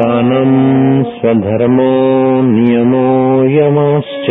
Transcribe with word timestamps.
दानम् 0.00 1.04
स्वधर्मो 1.04 2.42
नियमो 2.42 3.44
यमश्च। 3.44 4.26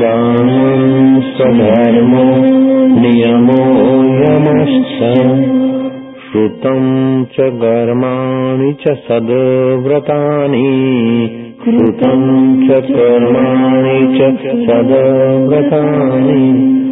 दानम् 0.00 1.22
स्वधर्मो 1.22 2.24
नियमो 3.00 4.04
यमश्च। 4.04 5.16
श्रुतम् 6.32 7.24
च 7.24 7.36
कर्माणि 7.40 8.72
च 8.72 8.90
सद्व्रतानि। 8.90 11.40
श्रुतम् 11.64 12.68
च 12.68 12.72
कर्माणि 12.72 14.18
च 14.18 14.20
सद्व्रतानि 14.70 16.85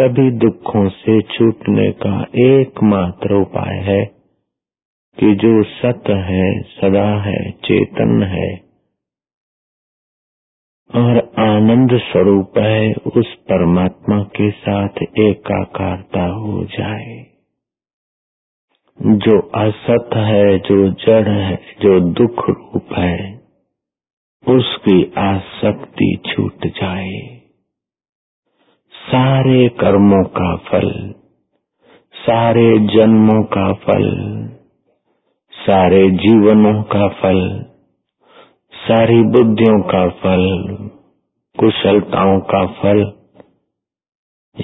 सभी 0.00 0.30
दुखों 0.30 0.88
से 0.88 1.22
छूटने 1.22 1.92
का 1.92 2.26
एकमात्र 2.38 3.34
उपाय 3.34 3.76
है 3.76 4.04
कि 5.20 5.34
जो 5.34 5.62
सत 5.62 6.02
है, 6.08 6.62
सदा 6.62 7.22
है, 7.22 7.50
चेतन 7.50 8.22
है। 8.22 8.66
और 10.94 11.32
आनंद 11.38 11.90
स्वरूप 11.92 12.58
है, 12.58 12.92
उस 12.92 13.34
परमात्मा 13.34 14.22
के 14.22 14.50
साथ 14.50 14.88
एकाकारता 15.02 16.26
हो 16.26 16.64
जाए। 16.64 17.26
जो 19.02 19.38
असत 19.40 20.10
है, 20.14 20.58
जो 20.58 20.88
जड़ 20.88 21.28
है, 21.28 21.56
जो 21.82 22.00
दुख 22.00 22.48
रूप 22.48 22.88
है, 22.92 23.36
उसकी 24.48 25.12
आसक्ति 25.18 26.18
छूट 26.32 26.66
जाए। 26.66 27.35
सारे 29.06 29.68
कर्मों 29.68 30.24
का 30.24 30.56
फल, 30.56 31.14
सारे 32.14 32.78
जन्मों 32.78 33.42
का 33.42 33.72
फल, 33.72 34.06
सारे 35.52 36.10
जीवनों 36.10 36.82
का 36.82 37.08
फल, 37.08 37.64
सारी 38.72 39.22
बुद्धियों 39.22 39.82
का 39.82 40.08
फल, 40.08 40.44
कुशलताओं 41.58 42.40
का 42.40 42.66
फल। 42.66 43.12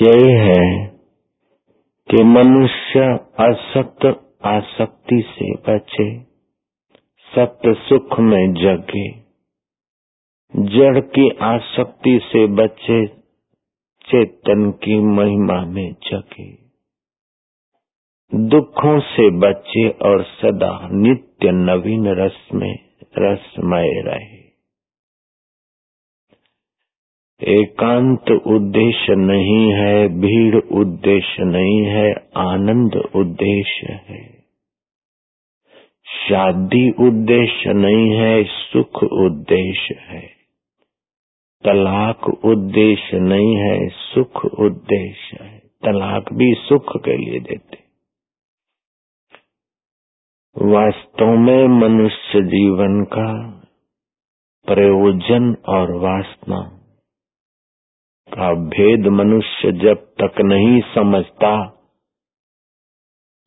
यही 0.02 0.32
है 0.32 0.86
कि 2.10 2.24
मनुष्य 2.24 3.00
असक्त 3.40 4.06
आसक्ति 4.44 5.22
से 5.28 5.54
बचे, 5.54 6.18
सत्य 7.32 7.74
सुख 7.74 8.20
में 8.20 8.52
जगे। 8.54 9.08
जड़ 10.54 11.00
की 11.00 11.30
आसक्ति 11.42 12.20
से 12.22 12.46
बचे 12.46 13.21
चेतन 14.06 14.70
की 14.70 15.00
महिमा 15.00 15.66
में 15.66 15.92
जगे। 15.92 16.62
दुखों 18.34 19.00
से 19.00 19.30
बचे 19.30 19.88
और 19.88 20.22
सदा 20.22 20.88
नित्य 20.92 21.52
नवीन 21.52 22.08
रस 22.08 22.48
में 22.54 22.78
रसमय 23.18 24.02
रहे। 24.06 24.42
एकांत 27.60 28.30
उद्देश्य 28.46 29.14
नहीं 29.14 29.72
है, 29.72 30.08
भीड़ 30.08 30.56
उद्देश्य 30.56 31.44
नहीं 31.44 31.86
है, 31.86 32.12
आनंद 32.36 32.96
उद्देश्य 33.16 33.92
है। 33.92 34.42
शादी 36.28 36.90
उद्देश्य 36.90 37.72
नहीं 37.72 38.16
है, 38.16 38.44
सुख 38.44 39.02
उद्देश्य 39.02 39.94
है। 39.94 40.31
तलाक 41.64 42.44
उद्देश्य 42.44 43.18
नहीं 43.18 43.56
है, 43.56 43.88
सुख 43.88 44.44
उद्देश्य 44.44 45.44
है। 45.44 45.58
तलाक 45.58 46.32
भी 46.32 46.54
सुख 46.54 46.96
के 47.04 47.16
लिए 47.16 47.40
देते। 47.40 47.82
वास्तव 50.58 51.26
में 51.26 51.66
मनुष्य 51.68 52.42
जीवन 52.42 53.04
का 53.04 53.50
प्रयोजन 54.66 55.56
और 55.68 55.94
वासना 55.94 56.60
का 58.28 58.54
भेद 58.54 59.06
मनुष्य 59.06 59.72
जब 59.72 59.94
तक 59.94 60.40
नहीं 60.40 60.80
समझता, 60.94 61.66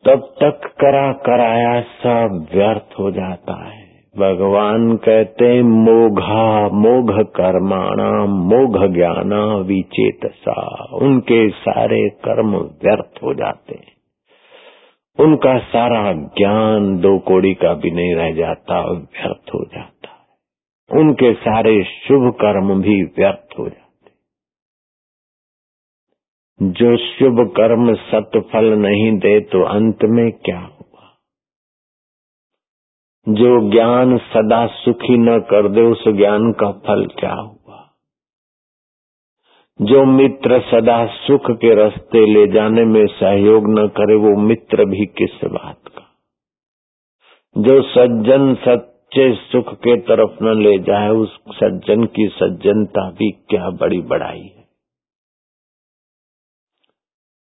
तब 0.06 0.36
तक 0.44 0.76
करा 0.82 1.14
कराया 1.14 1.82
सब 1.82 2.48
व्यर्थ 2.54 3.00
हो 3.00 3.12
जाता 3.12 3.70
है। 3.70 3.85
भगवान 4.18 4.96
कहते 4.96 5.62
मोघा, 5.64 6.70
मोघ 6.70 7.26
कर्माणा, 7.26 8.26
मोघ 8.26 8.94
ज्ञाना 8.94 9.56
विचेतसा। 9.56 10.86
उनके 10.94 11.50
सारे 11.50 12.10
कर्म 12.10 12.56
व्यर्थ 12.56 13.24
हो 13.24 13.34
जाते 13.34 13.76
हैं। 13.76 13.96
उनका 15.20 15.58
सारा 15.58 16.14
ज्ञान 16.14 16.98
दो 16.98 17.20
कोड़ी 17.20 17.54
का 17.54 17.74
भी 17.74 17.92
नहीं 17.92 18.16
रह 18.16 18.32
जाता, 18.32 18.82
व्यर्थ 18.92 19.50
हो 19.54 19.66
जाता 19.66 20.08
है। 20.08 21.02
उनके 21.02 21.34
सारे 21.34 21.84
शुभ 21.84 22.34
कर्म 22.34 22.82
भी 22.82 23.04
व्यर्थ 23.04 23.60
हो 23.60 23.70
जाते 23.70 23.86
जो 26.62 26.98
शुभ 26.98 27.54
कर्म 27.58 27.94
सत्फल 27.94 28.66
नहीं 28.66 29.18
दे 29.18 29.40
तो 29.40 29.64
अंत 29.64 29.98
में 30.04 30.32
क्या 30.32 30.75
जो 33.30 33.72
ज्ञान 33.72 34.18
सदा 34.18 34.68
सुखी 34.68 35.18
न 35.18 35.40
कर 35.40 35.70
दे, 35.70 35.82
उस 35.82 36.08
ज्ञान 36.08 36.52
का 36.52 36.72
फल 36.72 37.06
क्या 37.06 37.34
हुआ? 37.34 37.90
जो 39.82 40.06
मित्र 40.06 40.60
सदा 40.60 41.06
सुख 41.06 41.52
के 41.52 41.76
रास्ते 41.76 42.26
ले 42.26 42.48
जाने 42.48 42.86
में 42.86 43.08
सहयोग 43.08 43.80
न 43.80 43.88
करे, 43.88 44.16
वो 44.16 44.38
मित्र 44.38 44.86
भी 44.86 45.06
किस 45.06 45.46
बात 45.46 45.80
का? 45.88 46.02
जो 47.58 47.82
सज्जन 47.82 48.56
सच्चे 48.56 49.34
सुख 49.34 49.74
के 49.74 49.98
तरफ़ 49.98 50.44
न 50.44 50.62
ले 50.62 50.80
जाए, 50.80 51.10
उस 51.10 51.40
सज्जन 51.50 52.06
की 52.06 52.28
सज्जनता 52.28 53.12
भी 53.12 53.32
क्या 53.32 53.70
बड़ी 53.70 54.02
बड़ाई 54.02 54.55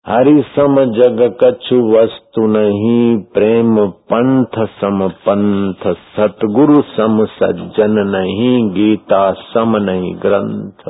हरि 0.06 0.44
सम 0.56 0.76
जग 0.84 1.36
कछु 1.44 1.76
वस्तु 1.76 2.46
नहीं, 2.46 3.18
प्रेम 3.18 3.86
पंथ 3.86 4.66
सम 4.66 5.08
पंथ, 5.08 5.92
सतगुरु 5.92 6.82
सम 6.82 7.24
सज्जन 7.24 7.90
नहीं, 7.90 8.70
गीता 8.70 9.32
सम 9.32 9.76
नहीं 9.76 10.14
ग्रंथ। 10.14 10.88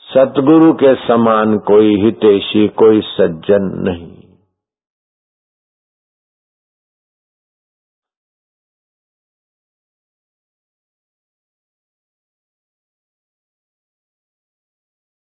सतगुरु 0.00 0.72
के 0.72 0.94
समान 0.94 1.58
कोई 1.58 1.96
हितेशी, 2.04 2.68
कोई 2.68 3.00
सज्जन 3.00 3.70
नहीं। 3.88 4.29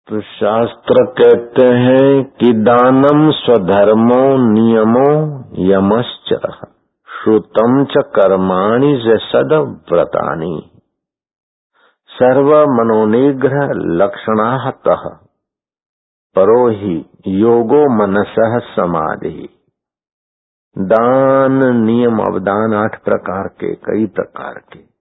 तो 0.09 0.21
शास्त्र 0.21 1.05
कहते 1.05 1.65
हैं 1.65 2.23
कि 2.23 2.53
दानम 2.53 3.31
स्वधर्मो 3.31 4.37
नियमो 4.53 5.09
यमश्च 5.73 6.33
श्रुतम 7.09 7.85
च 7.85 7.93
कर्माणि 7.97 9.03
सद 9.05 9.53
व्रतानि 9.91 10.71
सर्व 12.07 12.49
मनोनिग्रह 12.49 13.69
लक्षणात 13.73 14.81
परो 16.35 16.69
ही 16.69 17.05
योगो 17.27 17.89
मनस 17.89 18.35
समाधि। 18.75 19.49
दान, 20.77 21.75
नियम, 21.75 22.19
अवदान 22.19 22.73
आठ 22.73 23.03
प्रकार 23.03 23.47
के, 23.47 23.75
कई 23.75 24.05
प्रकार 24.05 24.53
के। 24.53 24.98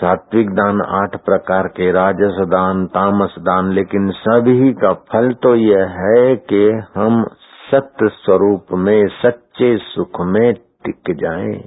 सात्विक 0.00 0.50
दान 0.50 0.80
आठ 0.96 1.16
प्रकार 1.24 1.66
के 1.68 1.90
राजस 1.92 2.36
दान 2.48 2.84
तामस 2.86 3.34
दान 3.38 3.72
लेकिन 3.72 4.10
सभी 4.18 4.72
का 4.72 4.92
फल 5.10 5.32
तो 5.42 5.54
यह 5.54 5.96
है 5.96 6.36
कि 6.52 6.62
हम 6.94 7.24
सत्य 7.70 8.08
स्वरूप 8.12 8.72
में 8.78 9.08
सच्चे 9.16 9.76
सुख 9.78 10.20
में 10.26 10.52
टिक 10.84 11.10
जाएँ, 11.16 11.58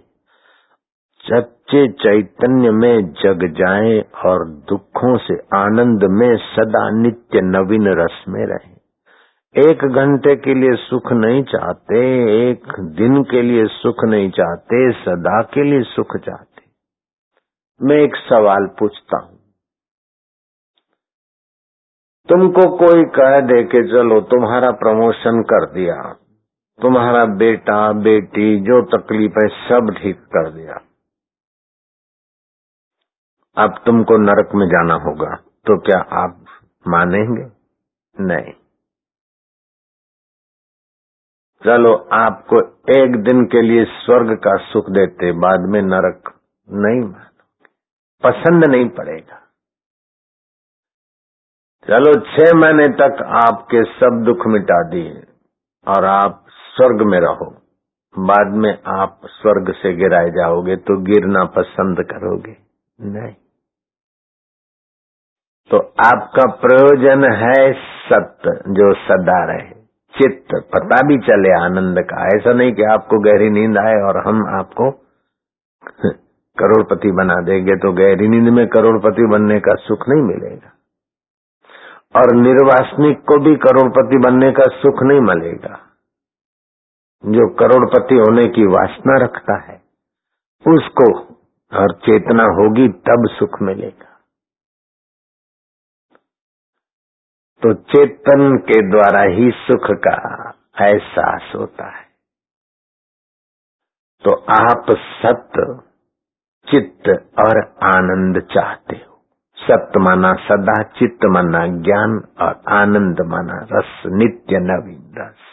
सच्चे 1.23 1.87
चैतन्य 2.01 2.71
में 2.71 3.13
जग 3.13 3.45
जाएँ 3.57 3.99
और 4.25 4.45
दुखों 4.69 5.17
से 5.17 5.35
आनंद 5.57 6.03
में 6.11 6.35
सदा 6.45 6.89
नित्य 7.01 7.41
नवीन 7.41 7.87
रस 7.99 8.23
में 8.29 8.45
रहें। 8.45 9.69
एक 9.69 9.85
घंटे 9.85 10.35
के 10.35 10.53
लिए 10.53 10.75
सुख 10.79 11.11
नहीं 11.13 11.43
चाहते 11.43 12.01
एक 12.39 12.79
दिन 12.95 13.21
के 13.23 13.41
लिए 13.41 13.65
सुख 13.73 14.03
नहीं 14.05 14.29
चाहते 14.31 14.91
सदा 15.01 15.41
के 15.53 15.63
लिए 15.63 15.81
सुख 15.89 16.17
चाहते। 16.17 16.52
मैं 17.81 17.95
एक 17.97 18.15
सवाल 18.23 18.65
पूछता 18.79 19.17
हूँ। 19.17 19.37
तुमको 22.29 22.65
कोई 22.77 23.03
कह 23.15 23.39
दे 23.47 23.63
के 23.65 23.81
चलो 23.87 24.19
तुम्हारा 24.29 24.69
प्रमोशन 24.77 25.41
कर 25.43 25.65
दिया, 25.73 25.95
तुम्हारा 26.79 27.25
बेटा, 27.37 27.77
बेटी, 28.01 28.59
जो 28.61 28.81
तकलीफ़ 28.89 29.39
है 29.39 29.47
सब 29.61 29.93
ठीक 29.97 30.21
कर 30.35 30.51
दिया। 30.51 30.79
अब 33.57 33.81
तुमको 33.85 34.17
नरक 34.19 34.55
में 34.55 34.65
जाना 34.67 34.93
होगा 35.03 35.35
तो 35.65 35.77
क्या 35.81 35.99
आप 36.19 36.39
मानेंगे? 36.85 37.43
नहीं। 38.15 38.53
चलो 41.61 41.93
आपको 42.13 42.61
एक 42.93 43.15
दिन 43.23 43.45
के 43.47 43.61
लिए 43.61 43.83
स्वर्ग 43.97 44.33
का 44.37 44.55
सुख 44.63 44.89
देते, 44.91 45.31
बाद 45.39 45.69
में 45.69 45.81
नरक 45.83 46.33
नहीं 46.67 47.01
मानो 47.01 47.32
पसंद 48.23 48.65
नहीं 48.65 48.89
पड़ेगा। 48.89 49.39
चलो 51.87 52.13
छह 52.27 52.53
महीने 52.55 52.87
तक 53.01 53.21
आपके 53.43 53.83
सब 53.83 54.23
दुख 54.25 54.47
मिटा 54.47 54.81
दिए 54.89 55.13
और 55.87 56.05
आप 56.05 56.45
स्वर्ग 56.49 57.01
में 57.05 57.19
रहो। 57.19 57.49
बाद 58.15 58.53
में 58.55 58.71
आप 59.01 59.21
स्वर्ग 59.25 59.73
से 59.73 59.93
गिराए 59.93 60.29
जाओगे 60.29 60.75
तो 60.75 60.97
गिरना 61.03 61.43
पसंद 61.45 62.03
करोगे। 62.03 62.55
नहीं। 62.99 63.33
तो 65.71 65.77
आपका 66.05 66.45
प्रयोजन 66.55 67.23
है 67.33 67.57
सत्य 68.05 68.51
जो 68.73 68.93
सदा 68.93 69.43
रहे। 69.45 69.69
चित्त 70.13 70.55
पता 70.73 71.01
भी 71.07 71.17
चले 71.17 71.53
आनंद 71.61 71.99
का। 71.99 72.25
ऐसा 72.27 72.53
नहीं 72.53 72.73
कि 72.73 72.83
आपको 72.83 73.19
गहरी 73.19 73.49
नींद 73.49 73.77
आए 73.77 73.95
और 74.07 74.17
हम 74.27 74.41
आपको 74.59 74.91
करोड़पति 76.59 77.11
बना 77.11 77.35
देंगे 77.41 77.75
तो 77.75 77.91
गहरी 77.93 78.27
नींद 78.27 78.53
में 78.53 78.67
करोड़पति 78.67 79.27
बनने 79.27 79.59
का 79.59 79.75
सुख 79.75 80.09
नहीं 80.09 80.21
मिलेगा। 80.21 80.71
और 82.15 82.35
निर्वासनिक 82.35 83.19
को 83.19 83.39
भी 83.39 83.55
करोड़पति 83.55 84.17
बनने 84.17 84.51
का 84.51 84.63
सुख 84.63 85.03
नहीं 85.03 85.21
मिलेगा। 85.21 85.79
जो 87.25 87.53
करोड़पति 87.53 88.15
होने 88.15 88.47
की 88.47 88.65
वासना 88.65 89.17
रखता 89.23 89.55
है, 89.61 89.75
उसको 90.67 91.19
और 91.79 91.93
चेतना 91.93 92.43
होगी 92.43 92.87
तब 92.89 93.29
सुख 93.39 93.61
मिलेगा। 93.61 94.09
तो 97.61 97.73
चेतन 97.73 98.57
के 98.57 98.81
द्वारा 98.91 99.21
ही 99.21 99.51
सुख 99.51 99.87
का 100.07 100.15
एहसास 100.81 101.55
होता 101.55 101.85
है। 101.97 102.05
तो 104.23 104.35
आप 104.35 104.85
सत्य 104.91 105.92
चित्त 106.67 107.09
और 107.39 107.59
आनंद 107.83 108.39
चाहते 108.53 108.95
हो। 108.95 109.11
सत्य 109.57 109.99
माना 109.99 110.33
सदा, 110.33 110.81
चित्त 110.83 111.25
माना 111.25 111.65
ज्ञान 111.67 112.21
और 112.41 112.61
आनंद 112.67 113.21
माना 113.21 113.57
रस, 113.71 113.91
नित्य 114.05 114.59
नवीन 114.59 115.01
रस। 115.17 115.49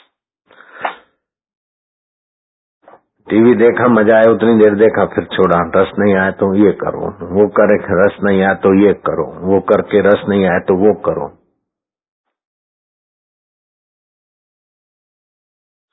टीवी 3.28 3.54
देखा, 3.54 3.88
मज़ा 3.88 4.16
आया, 4.16 4.30
उतनी 4.30 4.58
देर 4.58 4.74
देखा, 4.74 5.04
फिर 5.06 5.24
छोड़ा, 5.24 5.58
रस 5.76 5.92
नहीं 5.98 6.14
आया 6.14 6.30
तो 6.30 6.54
ये 6.54 6.72
करो, 6.72 7.10
वो 7.34 7.46
करे 7.48 7.76
रस 8.00 8.16
नहीं 8.24 8.42
आया 8.42 8.54
तो 8.54 8.74
ये 8.74 8.92
करो, 9.06 9.26
वो 9.40 9.60
करके 9.60 10.00
रस 10.00 10.24
नहीं 10.28 10.46
आया 10.46 10.58
तो 10.58 10.74
वो 10.76 10.94
करो। 10.94 11.26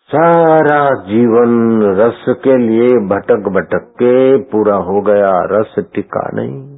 सारा 0.08 1.04
जीवन 1.04 1.82
रस 1.82 2.26
के 2.30 2.58
लिए 2.58 2.88
भटक 2.88 3.50
भटक 3.50 3.90
के 3.90 4.38
पूरा 4.38 4.76
हो 4.76 5.02
गया, 5.02 5.32
रस 5.36 5.76
टिका 5.94 6.30
नहीं। 6.34 6.78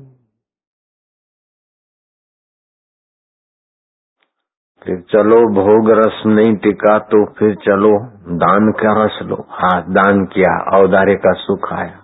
फिर 4.83 5.01
चलो, 5.11 5.35
भोग 5.35 5.91
रस 5.91 6.23
नहीं 6.25 6.55
टिका 6.55 6.99
तो 6.99 7.25
फिर 7.25 7.55
चलो, 7.55 7.99
दान 8.37 8.71
का 8.71 9.05
रस 9.05 9.19
लो? 9.21 9.45
हाँ 9.49 9.81
दान 9.81 10.25
किया 10.25 10.79
औदार्य 10.79 11.15
का 11.15 11.33
सुख 11.33 11.73
आया। 11.73 11.99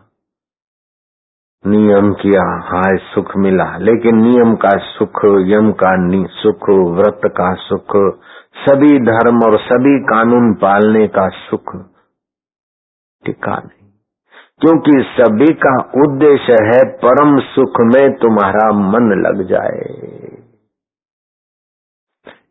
नियम 1.68 2.14
किया, 2.14 2.62
हाय, 2.72 2.98
सुख 2.98 3.38
मिला। 3.38 3.78
लेकिन 3.78 4.16
नियम 4.16 4.56
का 4.56 4.78
सुख, 4.78 5.22
यम 5.26 5.72
का 5.72 5.96
सुख, 6.28 6.70
व्रत 6.70 7.22
का 7.26 7.54
सुख 7.54 8.20
सभी 8.56 9.00
धर्म 9.00 9.38
और 9.38 9.60
सभी 9.60 10.00
कानून 10.00 10.54
पालने 10.54 11.08
का 11.08 11.28
सुख 11.30 11.76
टिका 13.26 13.56
नहीं। 13.56 13.90
क्योंकि 14.62 14.92
सभी 15.20 15.54
का 15.54 15.78
उद्देश्य 15.78 16.54
है 16.64 16.98
परम 16.98 17.40
सुख 17.40 17.82
में 17.82 18.14
तुम्हारा 18.14 18.72
मन 18.72 19.24
लग 19.28 19.48
जाए। 19.48 20.06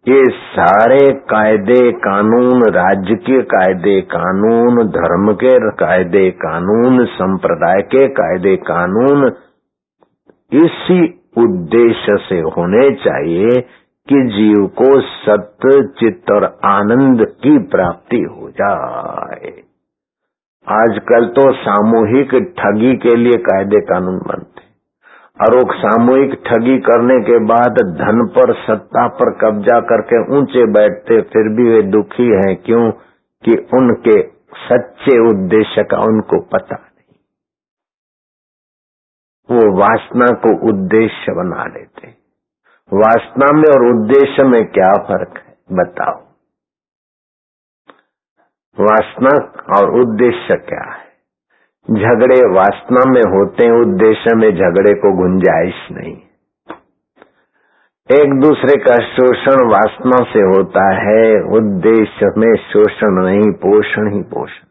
ये 0.08 0.24
सारे 0.28 1.12
कायदे 1.12 1.92
कानून 1.92 2.62
राज्य 2.62 3.14
के 3.14 3.42
कायदे 3.42 4.00
कानून, 4.00 4.88
धर्म 4.88 5.34
के 5.34 5.70
कायदे 5.70 6.30
कानून, 6.30 7.04
संप्रदाय 7.04 7.82
के 7.82 8.08
कायदे 8.08 8.56
कानून, 8.56 9.32
इसी 10.52 11.20
उद्देश्य 11.38 12.16
से 12.28 12.40
होने 12.40 12.94
चाहिए 12.94 13.66
कि 14.08 14.22
जीव 14.22 14.66
को 14.66 15.00
सत्य 15.00 15.88
चित्त 16.00 16.30
और 16.30 16.58
आनंद 16.64 17.26
की 17.26 17.58
प्राप्ति 17.58 18.16
हो 18.16 18.50
जाए। 18.50 19.62
आजकल 20.68 21.26
तो 21.26 21.52
सामूहिक 21.52 22.28
ठगी 22.58 22.96
के 22.96 23.16
लिए 23.16 23.32
कायदे 23.32 23.80
कानून 23.80 24.18
बनते 24.18 24.64
और 25.44 25.76
सामूहिक 25.76 26.30
ठगी 26.46 26.78
करने 26.78 27.20
के 27.20 27.38
बाद 27.38 27.72
धन 27.72 28.26
पर, 28.26 28.54
सत्ता 28.54 29.08
पर 29.08 29.30
कब्जा 29.30 29.80
करके 29.80 30.36
ऊँचे 30.36 30.66
बैठते, 30.66 31.20
फिर 31.20 31.48
भी 31.48 31.62
वे 31.62 31.82
दुखी 31.82 32.26
हैं। 32.26 32.56
क्यों? 32.56 32.90
कि 33.44 33.68
उनके 33.74 34.22
सच्चे 34.54 35.30
उद्देश्य 35.30 35.82
का 35.82 35.98
उनको 35.98 36.40
पता 36.40 36.76
नहीं। 36.76 37.16
वो 39.50 39.78
वासना 39.78 40.26
को 40.26 40.68
उद्देश्य 40.68 41.32
बना 41.32 41.64
लेते 41.64 42.23
वासना 42.94 43.52
में 43.52 43.72
और 43.72 43.96
उद्देश्य 43.96 44.44
में 44.44 44.64
क्या 44.64 44.92
फ़र्क 44.92 45.38
है? 45.38 45.56
बताओ। 45.72 46.20
वासना 48.80 49.52
और 49.76 50.00
उद्देश्य 50.00 50.56
क्या 50.56 50.92
है? 50.92 51.04
झगड़े 51.90 52.54
वासना 52.54 53.10
में 53.10 53.20
होते 53.20 53.64
हैं, 53.66 53.72
उद्देश्य 53.72 54.36
में 54.36 54.50
झगड़े 54.50 54.94
को 54.94 55.16
गुंजाइश 55.16 55.74
नहीं। 55.92 56.16
एक 58.10 58.40
दूसरे 58.40 58.80
का 58.80 58.94
शोषण 58.94 59.68
वासना 59.68 60.32
से 60.32 60.40
होता 60.40 60.94
है, 60.94 61.42
उद्देश्य 61.42 62.26
में 62.36 62.56
शोषण 62.56 63.24
नहीं, 63.24 63.52
पोषण 63.52 64.12
ही 64.12 64.22
पोषण 64.22 64.64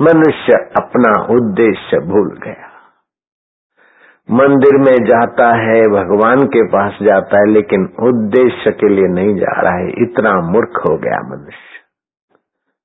मनुष्य 0.00 0.52
अपना 0.82 1.34
उद्देश्य 1.34 1.98
भूल 1.98 2.40
गया। 2.44 2.71
मंदिर 4.30 4.78
में 4.78 5.04
जाता 5.04 5.48
है, 5.54 5.82
भगवान 5.82 6.46
के 6.46 6.62
पास 6.68 6.92
जाता 7.02 7.38
है, 7.38 7.46
लेकिन 7.46 7.80
उद्देश्य 7.84 8.70
के 8.70 8.88
लिए 8.88 9.08
नहीं 9.08 9.36
जा 9.36 9.60
रहा 9.60 9.78
है। 9.78 9.88
इतना 9.88 10.40
मूर्ख 10.40 10.82
हो 10.90 10.96
गया 10.96 11.28
मनुष्य। 11.28 11.72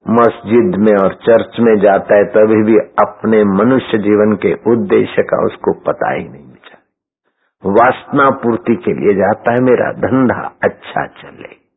मस्जिद 0.09 0.75
में 0.75 0.97
और 1.03 1.13
चर्च 1.13 1.57
में 1.59 1.79
जाता 1.79 2.15
है, 2.15 2.23
तभी 2.23 2.63
भी 2.63 2.77
अपने 2.77 3.43
मनुष्य 3.43 3.97
जीवन 3.97 4.35
के 4.35 4.53
उद्देश्य 4.71 5.23
का 5.23 5.45
उसको 5.45 5.73
पता 5.73 6.13
ही 6.13 6.23
नहीं 6.23 6.47
बिचार 6.47 7.71
वासना 7.71 8.29
पूर्ति 8.29 8.75
के 8.75 8.93
लिए 8.93 9.13
जाता 9.13 9.51
है, 9.51 9.61
मेरा 9.61 9.91
धंधा 9.91 10.51
अच्छा 10.63 11.05
चले। 11.05 11.67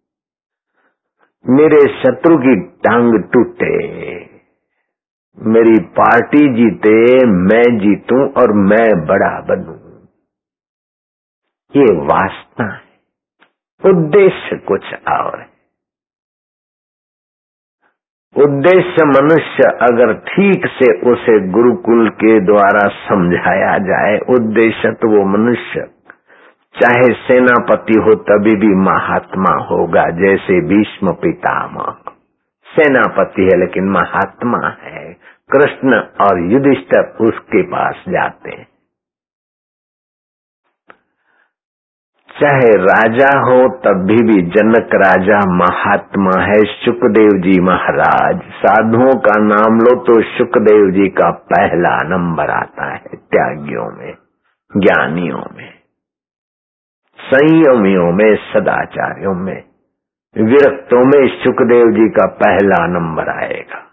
मेरे 1.49 1.81
शत्रु 2.02 2.38
की 2.38 2.61
टांग 2.61 3.23
टूटे। 3.33 4.30
मेरी 5.39 5.79
पार्टी 5.79 6.55
जीते, 6.55 7.27
मैं 7.27 7.79
जीतूं 7.79 8.31
और 8.33 8.53
मैं 8.53 9.07
बड़ा 9.07 9.41
बनूं। 9.41 9.77
ये 11.77 11.95
वासना 12.05 12.73
है, 12.73 12.83
उद्देश्य 13.85 14.57
कुछ 14.57 14.95
और 15.09 15.41
है। 15.41 15.51
उद्देश्य 18.37 19.05
मनुष्य 19.05 19.69
अगर 19.83 20.13
ठीक 20.15 20.67
से 20.67 21.11
उसे 21.11 21.49
गुरुकुल 21.49 22.11
के 22.11 22.41
द्वारा 22.41 22.89
समझाया 22.89 23.79
जाए, 23.79 24.19
उद्देश्य 24.19 24.93
तो 24.93 25.09
वो 25.09 25.25
मनुष्य। 25.25 25.81
चाहे 26.75 27.15
सेनापति 27.15 27.93
हो, 27.93 28.15
तभी 28.15 28.57
भी 28.57 28.75
महात्मा 28.75 29.65
होगा, 29.65 30.05
जैसे 30.11 30.61
भीष्म 30.61 31.13
पितामह। 31.13 31.97
सेनापति 32.67 33.43
है, 33.43 33.61
लेकिन 33.61 33.85
महात्मा 33.85 34.69
है। 34.83 35.20
कृष्ण 35.52 36.00
और 36.21 36.40
युधिष्ठर 36.52 37.26
उसके 37.26 37.62
पास 37.69 38.04
जाते 38.09 38.50
हैं। 38.50 38.66
चाहे 42.30 42.69
राजा 42.80 43.30
हो 43.40 43.57
तब 43.85 44.04
भी 44.07 44.16
भी 44.25 44.42
जनक 44.50 44.95
राजा 44.95 45.38
महात्मा 45.54 46.37
है 46.42 46.59
सुखदेव 46.76 47.40
जी 47.40 47.59
महाराज। 47.61 48.40
साधुओं 48.61 49.12
का 49.21 49.35
नाम 49.40 49.78
लो 49.78 49.95
तो 50.04 50.21
सुखदेव 50.28 50.90
जी 50.90 51.09
का 51.11 51.30
पहला 51.50 51.97
नंबर 52.09 52.50
आता 52.50 52.87
है 52.92 53.16
त्यागियों 53.16 53.88
में, 53.90 54.14
ज्ञानियों 54.71 55.42
में, 55.57 55.69
संयमियों 57.19 58.11
में, 58.12 58.35
सदाचार्यों 58.47 59.35
में, 59.37 59.62
विरक्तों 60.37 61.04
में 61.07 61.23
सुखदेव 61.38 61.92
जी 61.92 62.09
का 62.11 62.26
पहला 62.38 62.87
नंबर 62.88 63.30
आएगा। 63.37 63.87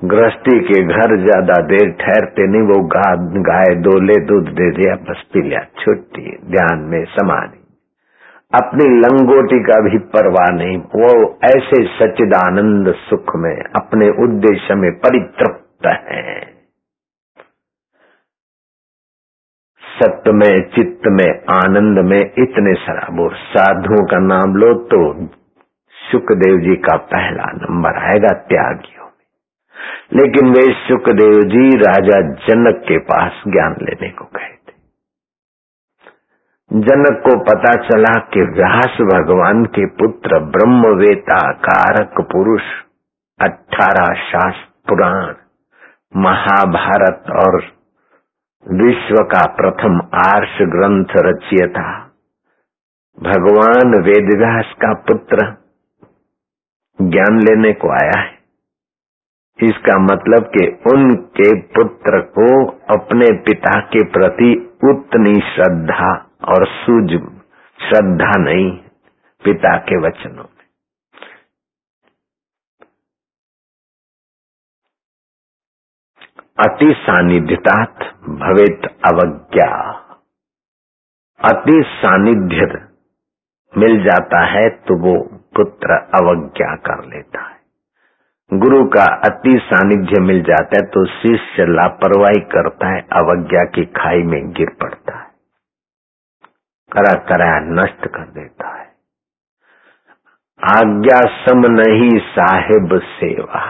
गृहस्थी 0.00 0.58
के 0.62 0.80
घर 0.94 1.12
ज़्यादा 1.20 1.54
देर 1.68 1.88
ठहरते 2.00 2.46
नहीं, 2.48 2.62
वो 2.62 2.76
गाय 3.44 3.74
दो 3.82 3.94
ले, 4.00 4.18
दूध 4.26 4.50
दे 4.56 4.70
दिया 4.72 4.94
बस 5.06 5.22
पी 5.32 5.40
लिया, 5.42 5.62
छुट्टी, 5.76 6.36
ध्यान 6.50 6.84
में 6.90 7.04
समाधि। 7.12 7.56
अपनी 8.52 8.84
लंगोटी 8.96 9.58
का 9.62 9.80
भी 9.82 9.98
परवाह 10.12 10.50
नहीं, 10.56 10.76
वो 10.96 11.08
ऐसे 11.46 11.82
सच्चिदानंद 11.96 12.92
सुख 13.00 13.34
में 13.36 13.56
अपने 13.76 14.10
उद्देश्य 14.24 14.74
में 14.74 14.90
परितृप्त 14.98 15.86
है। 15.86 16.36
सत्य 19.82 20.32
में, 20.32 20.60
चित्त 20.70 21.08
में, 21.10 21.30
आनंद 21.54 21.98
में 22.04 22.20
इतने 22.20 22.74
सराबोर 22.82 23.34
साधुओं 23.48 24.04
का 24.06 24.18
नाम 24.26 24.54
लो 24.56 24.72
तो 24.86 25.00
सुखदेव 25.96 26.60
जी 26.60 26.76
का 26.82 26.96
पहला 27.08 27.50
नंबर 27.56 27.98
आएगा, 28.02 28.32
त्यागी। 28.46 28.97
लेकिन 30.12 30.50
वे 30.50 30.62
सुखदेव 30.88 31.32
जी 31.32 31.78
राजा 31.78 32.20
जनक 32.46 32.84
के 32.88 32.98
पास 32.98 33.42
ज्ञान 33.48 33.76
लेने 33.82 34.08
को 34.10 34.24
गए 34.24 34.54
थे। 34.54 34.76
जनक 36.72 37.20
को 37.24 37.38
पता 37.38 37.72
चला 37.88 38.20
कि 38.20 38.42
व्यास 38.42 38.96
भगवान 39.00 39.64
के 39.64 39.86
पुत्र 39.86 40.38
ब्रह्मवेता 40.38 41.52
कारक 41.52 42.20
पुरुष 42.20 42.62
अठारह 43.40 44.14
शास्त्र 44.30 44.66
पुराण, 44.88 45.34
महाभारत 46.16 47.30
और 47.30 47.60
विश्व 48.66 49.14
का 49.14 49.46
प्रथम 49.46 50.00
आर्ष 50.14 50.58
ग्रंथ 50.62 51.04
रचिय 51.16 51.66
था। 51.68 51.92
भगवान 53.18 54.02
वेदव्यास 54.02 54.74
का 54.74 54.94
पुत्र 54.94 55.46
ज्ञान 57.02 57.38
लेने 57.38 57.72
को 57.72 57.90
आया 57.90 58.20
है। 58.20 58.37
इसका 59.62 59.98
मतलब 59.98 60.50
कि 60.56 60.66
उनके 60.92 61.60
पुत्र 61.60 62.20
को 62.20 62.66
अपने 62.66 63.30
पिता 63.42 63.80
के 63.80 64.04
प्रति 64.04 64.50
उतनी 64.84 65.34
श्रद्धा 65.54 66.10
और 66.44 66.66
सूझ, 66.66 67.10
श्रद्धा 67.78 68.32
नहीं, 68.38 68.70
पिता 69.44 69.76
के 69.78 70.00
वचनों 70.08 70.44
में। 70.44 70.66
अति 76.58 76.94
सानिध्यतात 76.98 77.98
भवेत 78.28 78.86
अवज्ञा। 79.12 79.74
अति 81.40 81.82
सानिध्य 81.86 82.88
मिल 83.78 84.04
जाता 84.04 84.44
है 84.46 84.68
तो 84.70 84.96
वो 84.98 85.20
पुत्र 85.56 85.92
अवज्ञा 85.92 86.76
कर 86.76 87.04
लेता 87.04 87.42
है। 87.42 87.57
गुरु 88.52 88.84
का 88.84 89.04
अति 89.24 89.50
सानिध्य 89.58 90.20
मिल 90.20 90.42
जाता 90.42 90.76
है 90.76 90.82
तो 90.82 91.04
शिष्य 91.06 91.64
लापरवाही 91.66 92.40
करता 92.40 92.94
है, 92.94 93.00
अवज्ञा 93.00 93.64
की 93.64 93.84
खाई 93.84 94.22
में 94.22 94.52
गिर 94.52 94.68
पड़ता 94.82 95.18
है। 95.18 95.26
करा 96.92 97.12
करा 97.14 97.60
नष्ट 97.60 98.06
कर 98.06 98.24
देता 98.24 98.68
है। 98.68 98.86
आज्ञा 100.60 101.18
सम 101.44 101.60
नहीं 101.66 102.18
साहेब 102.18 102.98
सेवा। 103.00 103.60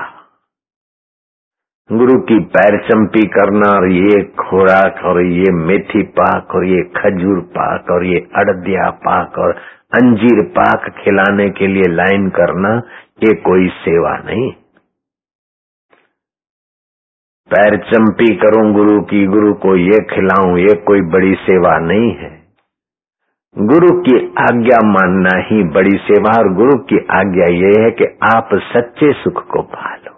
गुरु 1.93 2.21
की 2.21 2.39
पैर 2.41 2.79
चंपी 2.89 3.27
करना 3.27 3.71
और 3.71 3.89
ये 3.89 4.23
खुराक 4.23 5.05
और 5.05 5.21
ये 5.23 5.53
मेथी 5.53 6.03
पाक 6.03 6.55
और 6.55 6.65
ये 6.65 6.83
खजूर 6.97 7.41
पाक 7.41 7.91
और 7.91 8.05
ये 8.05 8.19
अड़दिया 8.37 8.91
पाक 8.91 9.39
और 9.39 9.53
अंजीर 9.95 10.43
पाक 10.49 10.89
खिलाने 10.99 11.51
के 11.51 11.67
लिए 11.67 11.89
लाइन 11.89 12.29
करना, 12.29 12.77
ये 13.25 13.35
कोई 13.35 13.69
सेवा 13.69 14.17
नहीं। 14.19 14.53
पैर 17.55 17.77
चंपी 17.77 18.37
करूँ 18.37 18.73
गुरु 18.73 19.01
की, 19.01 19.27
गुरु 19.27 19.55
को 19.55 19.77
ये 19.77 20.05
खिलाऊं, 20.05 20.59
ये 20.59 20.75
कोई 20.75 21.01
बड़ी 21.01 21.35
सेवा 21.35 21.79
नहीं 21.79 22.11
है। 22.11 22.43
गुरु 23.59 24.01
की 24.01 24.35
आज्ञा 24.39 24.79
मानना 24.85 25.31
ही 25.37 25.65
बड़ी 25.65 25.97
सेवा, 25.97 26.39
और 26.39 26.55
गुरु 26.55 26.79
की 26.79 26.99
आज्ञा 27.11 27.47
ये 27.55 27.85
है 27.85 27.91
कि 27.91 28.05
आप 28.37 28.49
सच्चे 28.55 29.13
सुख 29.13 29.47
को 29.47 29.63
पालो 29.63 30.15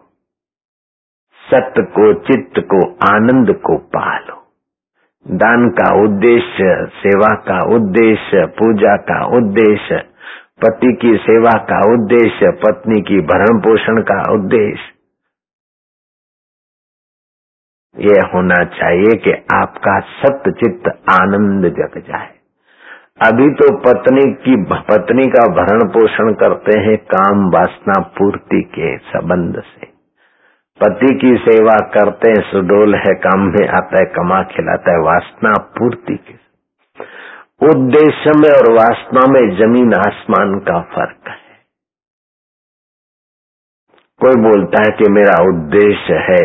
सत्य 1.50 1.82
को, 1.82 2.14
चित्त 2.14 2.52
को, 2.58 2.86
आनंद 2.86 3.56
को 3.56 3.76
पालो। 3.76 4.36
दान 5.36 5.68
का 5.68 6.02
उद्देश्य, 6.02 6.86
सेवा 6.86 7.28
का 7.28 7.74
उद्देश्य, 7.74 8.46
पूजा 8.46 8.96
का 8.96 9.24
उद्देश्य, 9.36 9.96
पति 10.62 10.92
की 11.02 11.16
सेवा 11.16 11.50
का 11.50 11.92
उद्देश्य, 11.92 12.50
पत्नी 12.50 13.00
की 13.00 13.20
भरण 13.20 13.60
पोषण 13.60 14.00
का 14.02 14.32
उद्देश्य। 14.32 14.99
ये 17.98 18.20
होना 18.34 18.64
चाहिए 18.64 19.16
कि 19.16 19.32
आपका 19.54 20.00
सत्य 20.00 20.50
चित्त 20.50 20.88
आनंद 21.20 21.64
जग 21.64 22.02
जाए। 22.08 22.28
अभी 23.26 23.50
तो 23.50 23.76
पत्नी 23.76 24.32
की, 24.32 24.56
पत्नी 24.62 25.24
का 25.24 25.52
भरण 25.52 25.88
पोषण 25.88 26.32
करते 26.32 26.80
हैं 26.80 26.96
काम 26.96 27.50
वासना 27.50 28.00
पूर्ति 28.00 28.62
के 28.62 28.96
संबंध 28.96 29.54
से। 29.54 29.86
पति 30.84 31.14
की 31.14 31.36
सेवा 31.36 31.76
करते 31.78 32.28
हैं, 32.28 32.52
सुडोल 32.52 32.94
है, 32.94 33.14
काम 33.14 33.40
में 33.40 33.68
आता 33.68 34.00
है, 34.00 34.04
कमा 34.04 34.42
खिलाता 34.42 34.92
है, 34.92 34.98
वासना 34.98 35.52
पूर्ति 35.52 36.16
के। 36.16 36.50
उद्देश्य 37.66 38.32
में 38.36 38.50
और 38.50 38.72
वासना 38.72 39.32
में 39.32 39.56
ज़मीन 39.56 39.94
आसमान 39.94 40.58
का 40.58 40.80
फ़र्क 40.80 41.28
है। 41.28 41.49
कोई 44.21 44.41
बोलता 44.41 44.81
है 44.81 44.91
कि 44.97 45.11
मेरा 45.11 45.35
उद्देश्य 45.47 46.17
है 46.23 46.41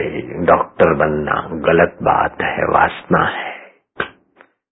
डॉक्टर 0.47 0.95
बनना 0.97 1.41
गलत 1.65 1.97
बात 2.03 2.43
है 2.49 2.67
वासना 2.71 3.25
है 3.33 3.59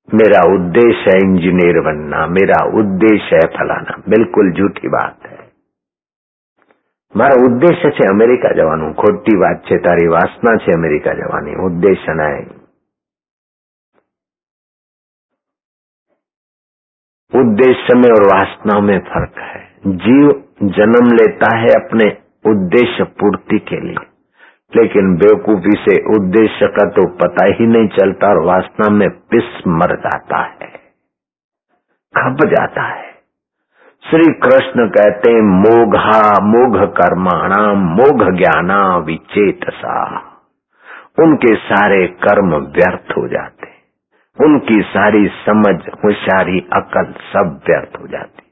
मेरा 0.09 0.43
उद्देश्य 0.53 1.11
है 1.11 1.19
इंजीनियर 1.23 1.81
बनना 1.85 2.27
मेरा 2.35 2.63
उद्देश्य 2.79 3.37
है 3.37 3.49
फलाना 3.55 4.03
बिल्कुल 4.09 4.53
झूठी 4.53 4.89
बात 4.91 5.27
है 5.27 5.37
મારા 7.15 7.45
ઉદ્દેશ્ય 7.45 7.91
છે 7.91 8.07
અમેરિકા 8.07 8.49
જવાનું 8.53 8.89
ખોટી 8.95 9.37
વાત 9.37 9.61
છે 9.63 9.77
તારી 9.79 10.09
વાસના 10.09 10.57
છે 10.59 10.73
અમેરિકા 10.73 11.15
જવાની 11.15 11.55
ઉદ્દેશ્ય 11.67 12.15
નહીં 12.15 12.57
उद्देश्य 17.33 17.95
में 17.97 18.09
और 18.09 18.25
वासना 18.27 18.75
में 18.81 18.99
फर्क 19.07 19.41
है 19.47 19.97
जीव 19.97 20.29
जन्म 20.77 21.09
लेता 21.13 21.51
है 21.57 21.73
अपने 21.75 22.07
उद्देश्य 22.48 23.04
पूर्ति 23.04 23.60
के 23.60 23.82
लिए। 23.82 23.96
लेकिन 24.76 25.16
बेवकूफ़ी 25.16 25.72
से 25.72 26.16
उद्देश्य 26.16 26.68
का 26.68 26.90
तो 26.90 27.08
पता 27.08 27.46
ही 27.46 27.68
नहीं 27.68 27.88
चलता 27.88 28.28
और 28.28 28.46
वासना 28.46 28.90
में 28.90 29.10
पिस 29.10 29.68
मर 29.68 29.96
जाता 29.96 30.38
है। 30.38 30.68
खप 32.18 32.38
जाता 32.46 32.82
है। 32.82 33.14
श्री 34.10 34.34
कृष्ण 34.34 34.90
कहते 34.90 35.32
हैं, 35.32 35.42
मोघा, 35.42 36.46
मोघ 36.46 36.90
कर्माणा, 36.90 37.74
मोघ 37.74 38.38
ज्ञाना 38.38 38.98
विचेतसा। 38.98 40.20
उनके 41.20 41.56
सारे 41.56 42.08
कर्म 42.08 42.56
व्यर्थ 42.56 43.18
हो 43.18 43.28
जाते। 43.28 43.68
उनकी 44.46 44.82
सारी 44.82 45.28
समझ, 45.28 45.76
होशियारी, 45.76 46.60
अकल 46.74 47.06
सब 47.06 47.62
व्यर्थ 47.70 48.02
हो 48.02 48.08
जाती। 48.08 48.44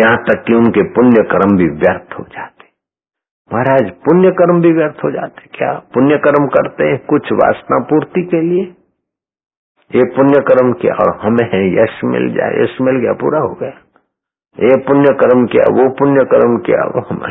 यहाँ 0.00 0.18
तक 0.18 0.44
कि 0.46 0.54
उनके 0.54 0.82
पुण्य 0.82 1.22
कर्म 1.22 1.56
भी 1.56 1.68
व्यर्थ 1.68 2.14
हो 2.18 2.24
जाते। 2.32 2.55
महाराज 3.52 3.90
पुण्य 4.04 4.30
कर्म 4.30 4.60
भी 4.60 4.72
व्यर्थ 4.72 5.04
हो 5.04 5.10
जाते 5.10 5.42
क्या 5.54 5.72
पुण्य 5.94 6.16
कर्म 6.18 6.46
करते 6.46 6.84
हैं? 6.84 6.98
कुछ 7.08 7.32
वासना 7.32 7.78
पूर्ति 7.78 8.22
के 8.22 8.40
लिए। 8.40 8.62
ये 9.94 10.04
पुण्य 10.16 10.40
कर्म 10.40 10.72
किया 10.72 10.94
और 10.94 11.10
हमें 11.22 11.82
यश 11.82 12.00
मिल 12.04 12.28
जाए। 12.34 12.62
यश 12.62 12.76
मिल 12.80 12.96
गया, 12.96 13.12
पूरा 13.12 13.40
हो 13.40 13.54
गया। 13.54 13.74
ये 14.60 14.76
पुण्य 14.80 15.12
कर्म 15.12 15.46
किया 15.46 15.64
वो 15.72 15.88
पुण्य 15.90 16.24
कर्म 16.24 16.56
किया 16.58 16.82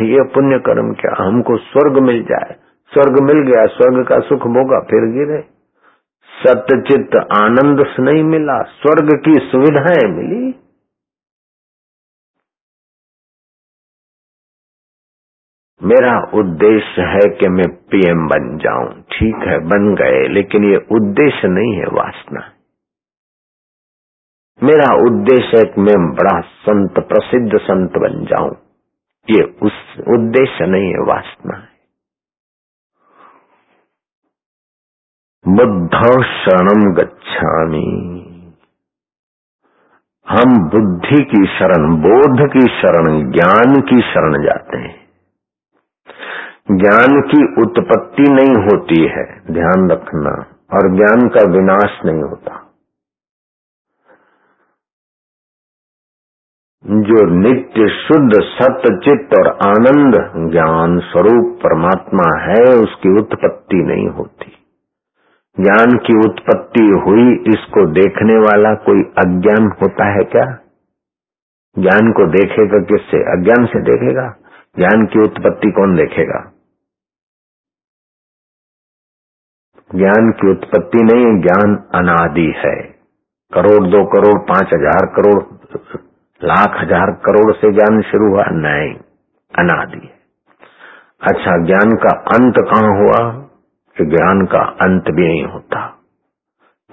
ये 0.06 0.24
पुण्य 0.24 0.60
कर्म 0.60 0.94
किया 0.94 1.24
हमको 1.24 1.58
स्वर्ग 1.58 1.98
मिल 2.04 2.24
जाए। 2.24 2.56
स्वर्ग 2.94 3.20
मिल 3.24 3.40
गया, 3.42 3.66
स्वर्ग 3.66 4.06
का 4.08 4.20
सुख 4.20 4.48
भोगा, 4.48 4.80
फिर 4.80 5.06
गिरे। 5.12 5.44
सत्यचित 6.44 7.16
आनंद 7.16 7.86
नहीं 8.00 8.24
मिला, 8.24 8.62
स्वर्ग 8.62 9.10
की 9.26 9.34
सुविधाएँ 9.52 10.12
मिली। 10.12 10.65
मेरा 15.84 16.32
उद्देश्य 16.34 17.02
है 17.02 17.36
कि 17.36 17.50
मैं 17.50 17.76
पीएम 17.76 18.28
बन 18.28 18.58
जाऊँ। 18.58 19.02
ठीक 19.02 19.36
है, 19.36 19.60
बन 19.60 19.96
गए, 19.96 20.28
लेकिन 20.28 20.64
ये 20.64 20.78
उद्देश्य 20.92 21.48
नहीं 21.48 21.76
है 21.76 21.86
वासना। 21.86 22.52
मेरा 24.64 24.96
उद्देश्य 24.96 25.58
है 25.58 25.64
कि 25.64 25.82
मैं 25.82 26.16
बड़ा 26.16 26.42
संत, 26.42 26.92
प्रसिद्ध 26.92 27.58
संत 27.58 27.92
बन 27.92 28.26
जाऊँ। 28.26 28.52
ये 29.30 29.44
उस 29.44 29.74
उद्देश्य 30.00 30.66
नहीं 30.66 30.90
है, 30.90 31.00
वासना 31.00 31.58
है। 31.58 31.76
बुद्ध 35.48 35.94
शरणम 36.24 36.94
गच्छामी। 36.94 38.22
हम 40.30 40.70
बुद्धि 40.70 41.24
की 41.24 41.46
शरण, 41.46 41.96
बोध 41.98 42.54
की 42.54 42.62
शरण, 42.62 43.32
ज्ञान 43.32 43.82
की 43.82 44.02
शरण 44.02 44.44
जाते 44.44 44.78
हैं। 44.78 45.05
ज्ञान 46.72 47.22
की 47.22 47.62
उत्पत्ति 47.62 48.24
नहीं 48.24 48.66
होती 48.66 49.02
है, 49.02 49.42
ध्यान 49.52 49.90
रखना, 49.92 50.46
और 50.74 50.96
ज्ञान 50.96 51.28
का 51.28 51.52
विनाश 51.52 52.06
नहीं 52.06 52.24
होता। 52.24 52.62
जो 56.86 57.26
नित्य 57.26 57.88
शुद्ध 57.88 58.34
सत्य 58.34 59.00
चित्त 59.04 59.40
और 59.40 59.48
आनंद 59.48 60.14
ज्ञान 60.52 61.00
स्वरूप 61.00 61.60
परमात्मा 61.64 62.42
है, 62.42 62.64
उसकी 62.64 63.20
उत्पत्ति 63.20 63.78
नहीं 63.78 64.08
होती। 64.08 64.52
ज्ञान 65.60 65.98
की 65.98 66.18
उत्पत्ति 66.18 67.02
हुई, 67.06 67.36
इसको 67.48 67.86
देखने 67.86 68.34
वाला 68.34 68.74
कोई 68.74 69.02
अज्ञान 69.02 69.72
होता 69.82 70.06
है 70.06 70.24
क्या? 70.24 70.60
ज्ञान 71.80 72.12
को 72.12 72.28
देखेगा 72.28 72.80
किससे? 72.80 73.18
अज्ञान 73.18 73.66
से 73.66 73.82
देखेगा? 73.82 74.36
ज्ञान 74.78 75.06
की 75.06 75.20
उत्पत्ति 75.20 75.72
कौन 75.72 75.96
देखेगा? 75.96 76.52
ज्ञान 79.96 80.32
की 80.32 80.52
उत्पत्ति 80.52 81.04
नहीं, 81.04 81.42
ज्ञान 81.42 81.84
अनादि 81.96 82.54
है। 82.58 82.76
करोड़, 83.54 83.88
दो 83.88 84.06
करोड़, 84.06 84.40
पाँच 84.40 84.68
हज़ार 84.74 85.06
करोड़, 85.06 85.44
लाख 86.44 86.78
हज़ार 86.82 87.12
करोड़ 87.12 87.56
से 87.56 87.72
ज्ञान 87.72 88.02
शुरू 88.02 88.30
हुआ, 88.30 88.46
नहीं, 88.52 88.96
अनादि 89.60 89.98
है। 89.98 90.16
अच्छा 91.22 91.66
ज्ञान 91.66 91.96
का 91.96 92.20
अंत 92.20 92.54
कहाँ 92.58 92.98
हुआ? 92.98 93.42
कि 93.98 94.06
ज्ञान 94.06 94.46
का 94.46 94.60
अंत 94.60 95.04
भी 95.12 95.28
नहीं 95.28 95.46
होता। 95.46 95.88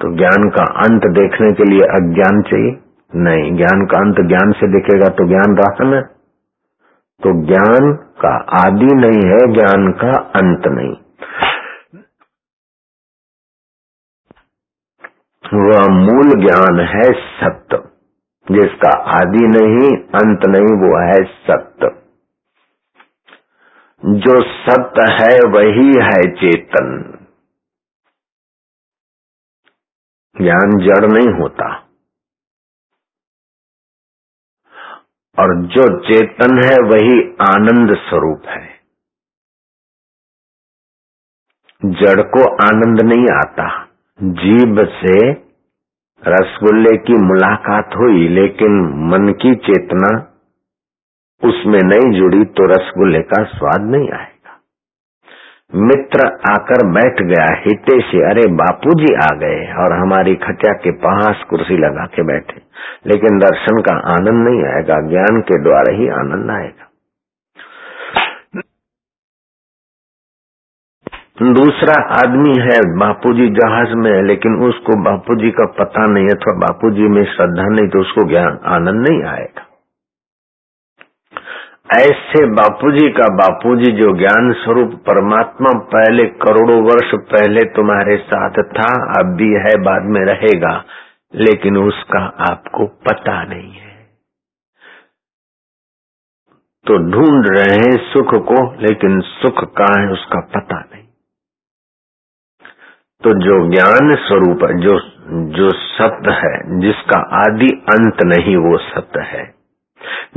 तो 0.00 0.16
ज्ञान 0.16 0.48
का 0.48 0.64
अंत 0.64 1.02
देखने 1.06 1.52
के 1.52 1.64
लिए 1.64 1.80
अज्ञान 1.80 2.42
चाहिए? 2.42 2.78
नहीं, 3.16 3.56
ज्ञान 3.56 3.86
का 3.86 3.98
अंत 3.98 4.16
ज्ञान 4.20 4.52
से 4.52 4.66
देखेगा 4.66 5.08
तो 5.08 5.28
ज्ञान 5.28 5.56
रहा 5.56 5.90
न। 5.90 6.02
तो 7.22 7.46
ज्ञान 7.46 7.92
का 7.92 8.36
आदि 8.68 8.94
नहीं 8.94 9.30
है, 9.30 9.52
ज्ञान 9.52 9.92
का 9.92 10.18
अंत 10.18 10.62
नहीं। 10.66 10.94
वह 15.54 15.86
मूल 15.88 16.46
ज्ञान 16.46 16.80
है 16.80 17.04
सत्य। 17.04 17.88
जिसका 18.50 18.98
आदि 18.98 19.38
नहीं, 19.38 20.04
अंत 20.04 20.40
नहीं, 20.48 20.64
वो 20.64 21.06
है 21.06 21.32
सत्य। 21.32 22.02
जो 24.04 24.40
सत्य 24.42 25.12
है, 25.12 25.40
वही 25.48 25.88
है 25.88 26.36
चेतन। 26.36 27.18
ज्ञान 30.42 30.70
जड़ 30.70 31.06
नहीं 31.06 31.40
होता। 31.40 31.88
और 35.38 35.66
जो 35.66 36.00
चेतन 36.00 36.60
है, 36.64 36.76
वही 36.76 37.34
आनंद 37.34 37.96
स्वरूप 37.96 38.42
है। 38.46 38.80
जड़ 41.84 42.22
को 42.22 42.54
आनंद 42.54 43.00
नहीं 43.02 43.24
आता। 43.24 43.81
जीव 44.20 44.76
से 44.84 45.30
रसगुल्ले 46.28 46.96
की 46.96 47.12
मुलाकात 47.12 47.90
हुई, 47.96 48.28
लेकिन 48.28 48.80
मन 48.80 49.32
की 49.32 49.54
चेतना 49.54 50.28
उसमें 51.48 51.78
नहीं 51.84 52.20
जुड़ी 52.20 52.44
तो 52.44 52.64
रसगुल्ले 52.64 53.20
का 53.20 53.44
स्वाद 53.44 53.80
नहीं 53.80 54.10
आएगा। 54.10 54.60
मित्र 55.74 56.26
आकर 56.26 56.86
बैठ 56.86 57.22
गया, 57.22 57.46
हिते 57.54 58.00
से, 58.00 58.30
अरे 58.30 58.52
बापूजी 58.52 59.14
आ 59.14 59.36
गए 59.36 59.72
और 59.72 59.92
हमारी 59.92 60.34
खटिया 60.34 60.72
के 60.72 60.90
पास 60.90 61.44
कुर्सी 61.50 61.76
लगा 61.76 62.06
के 62.06 62.22
बैठे। 62.22 62.62
लेकिन 63.06 63.38
दर्शन 63.38 63.80
का 63.80 63.94
आनंद 63.94 64.48
नहीं 64.48 64.64
आएगा, 64.64 65.00
ज्ञान 65.08 65.40
के 65.40 65.62
द्वारा 65.62 65.92
ही 65.92 66.08
आनंद 66.08 66.50
आएगा। 66.50 66.91
दूसरा 71.38 71.94
आदमी 72.16 72.54
है 72.60 72.78
बापूजी 72.98 73.48
जहाज़ 73.48 73.94
में 73.94 74.10
है 74.10 74.22
लेकिन 74.26 74.54
उसको 74.68 74.96
बापूजी 75.02 75.50
का 75.50 75.66
पता 75.78 76.06
नहीं 76.06 76.24
है, 76.24 76.30
अथवा 76.30 76.54
बापूजी 76.54 77.08
में 77.08 77.24
श्रद्धा 77.24 77.62
नहीं 77.62 77.88
तो 77.88 78.00
उसको 78.00 78.28
ज्ञान, 78.28 78.58
आनंद 78.64 79.08
नहीं 79.08 79.22
आएगा। 79.24 79.66
ऐसे 81.96 82.44
बापूजी 82.46 83.08
का 83.10 83.28
बापूजी 83.34 83.92
जो 83.92 84.12
ज्ञान 84.18 84.52
स्वरूप 84.52 84.92
परमात्मा 85.06 85.78
पहले 85.78 86.26
करोड़ों 86.26 86.80
वर्ष 86.82 87.10
पहले 87.14 87.60
तुम्हारे 87.60 88.16
साथ 88.16 88.62
था, 88.62 88.90
अब 89.20 89.34
भी 89.36 89.48
है, 89.48 89.76
बाद 89.82 90.02
में 90.02 90.20
रहेगा, 90.20 90.84
लेकिन 91.34 91.76
उसका 91.76 92.24
आपको 92.50 92.86
पता 92.86 93.42
नहीं 93.44 93.72
है। 93.72 93.92
तो 96.86 96.98
ढूंढ 97.10 97.46
रहे 97.48 97.76
हैं 97.76 98.12
सुख 98.12 98.34
को, 98.34 98.74
लेकिन 98.80 99.20
सुख 99.20 99.64
कहाँ 99.74 100.06
है, 100.06 100.12
उसका 100.12 100.40
पता 100.40 100.78
नहीं। 100.80 101.02
तो 103.24 103.30
जो 103.30 103.70
ज्ञान 103.70 104.16
स्वरूप, 104.16 104.58
जो 104.70 105.12
जो 105.48 105.70
सत्य 105.70 106.30
है, 106.30 106.80
जिसका 106.80 107.18
आदि 107.18 107.70
अंत 107.70 108.16
नहीं 108.24 108.56
वो 108.56 108.78
सत्य 108.78 109.20
है। 109.20 109.54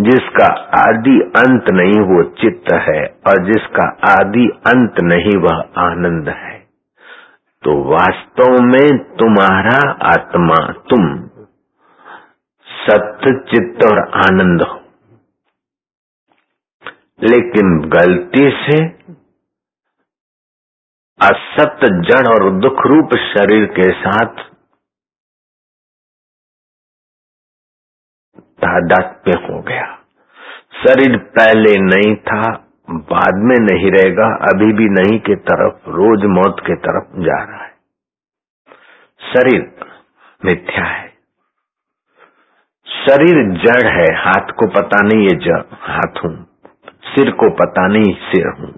जिसका 0.01 0.45
आदि 0.61 1.19
अंत 1.19 1.65
नहीं 1.71 1.99
वो 1.99 2.23
चित्त 2.23 2.73
है, 2.73 3.05
और 3.27 3.45
जिसका 3.45 3.97
आदि 4.11 4.49
अंत 4.67 4.93
नहीं 5.01 5.37
वह 5.37 5.65
आनंद 5.77 6.29
है। 6.29 6.59
तो 7.63 7.83
वास्तव 7.83 8.63
में 8.63 8.97
तुम्हारा 8.97 9.91
आत्मा, 9.91 10.71
तुम 10.71 11.23
सत्य, 12.67 13.31
चित्त 13.31 13.85
और 13.85 13.99
आनंद 13.99 14.61
हो। 14.61 14.81
लेकिन 17.23 17.79
गलती 17.79 18.49
से 18.51 18.94
असत 21.19 21.83
जड़ 22.07 22.27
और 22.29 22.49
दुख 22.61 22.81
रूप 22.85 23.13
शरीर 23.19 23.65
के 23.75 23.91
साथ 23.99 24.41
तादात्म्य 28.59 29.37
हो 29.43 29.61
गया। 29.61 29.85
शरीर 30.79 31.17
पहले 31.37 31.73
नहीं 31.81 32.15
था, 32.23 32.41
बाद 33.11 33.41
में 33.43 33.55
नहीं 33.61 33.91
रहेगा, 33.91 34.27
अभी 34.49 34.71
भी 34.73 34.89
नहीं 34.91 35.19
के 35.19 35.35
तरफ़, 35.49 35.89
रोज 35.91 36.25
मौत 36.31 36.59
के 36.67 36.75
तरफ़ 36.83 37.19
जा 37.21 37.41
रहा 37.43 37.63
है। 37.63 37.73
शरीर 39.21 39.61
मिथ्या 40.41 40.85
है। 40.85 41.07
शरीर 42.87 43.41
जड़ 43.59 43.85
है, 43.89 44.05
हाथ 44.19 44.51
को 44.59 44.67
पता 44.71 45.03
नहीं 45.03 45.27
ये 45.27 45.35
जड़ 45.45 45.61
हाथ 45.87 46.23
हूँ, 46.25 46.35
सिर 47.05 47.31
को 47.33 47.49
पता 47.55 47.87
नहीं 47.87 48.13
सिर 48.27 48.47
हूँ, 48.51 48.71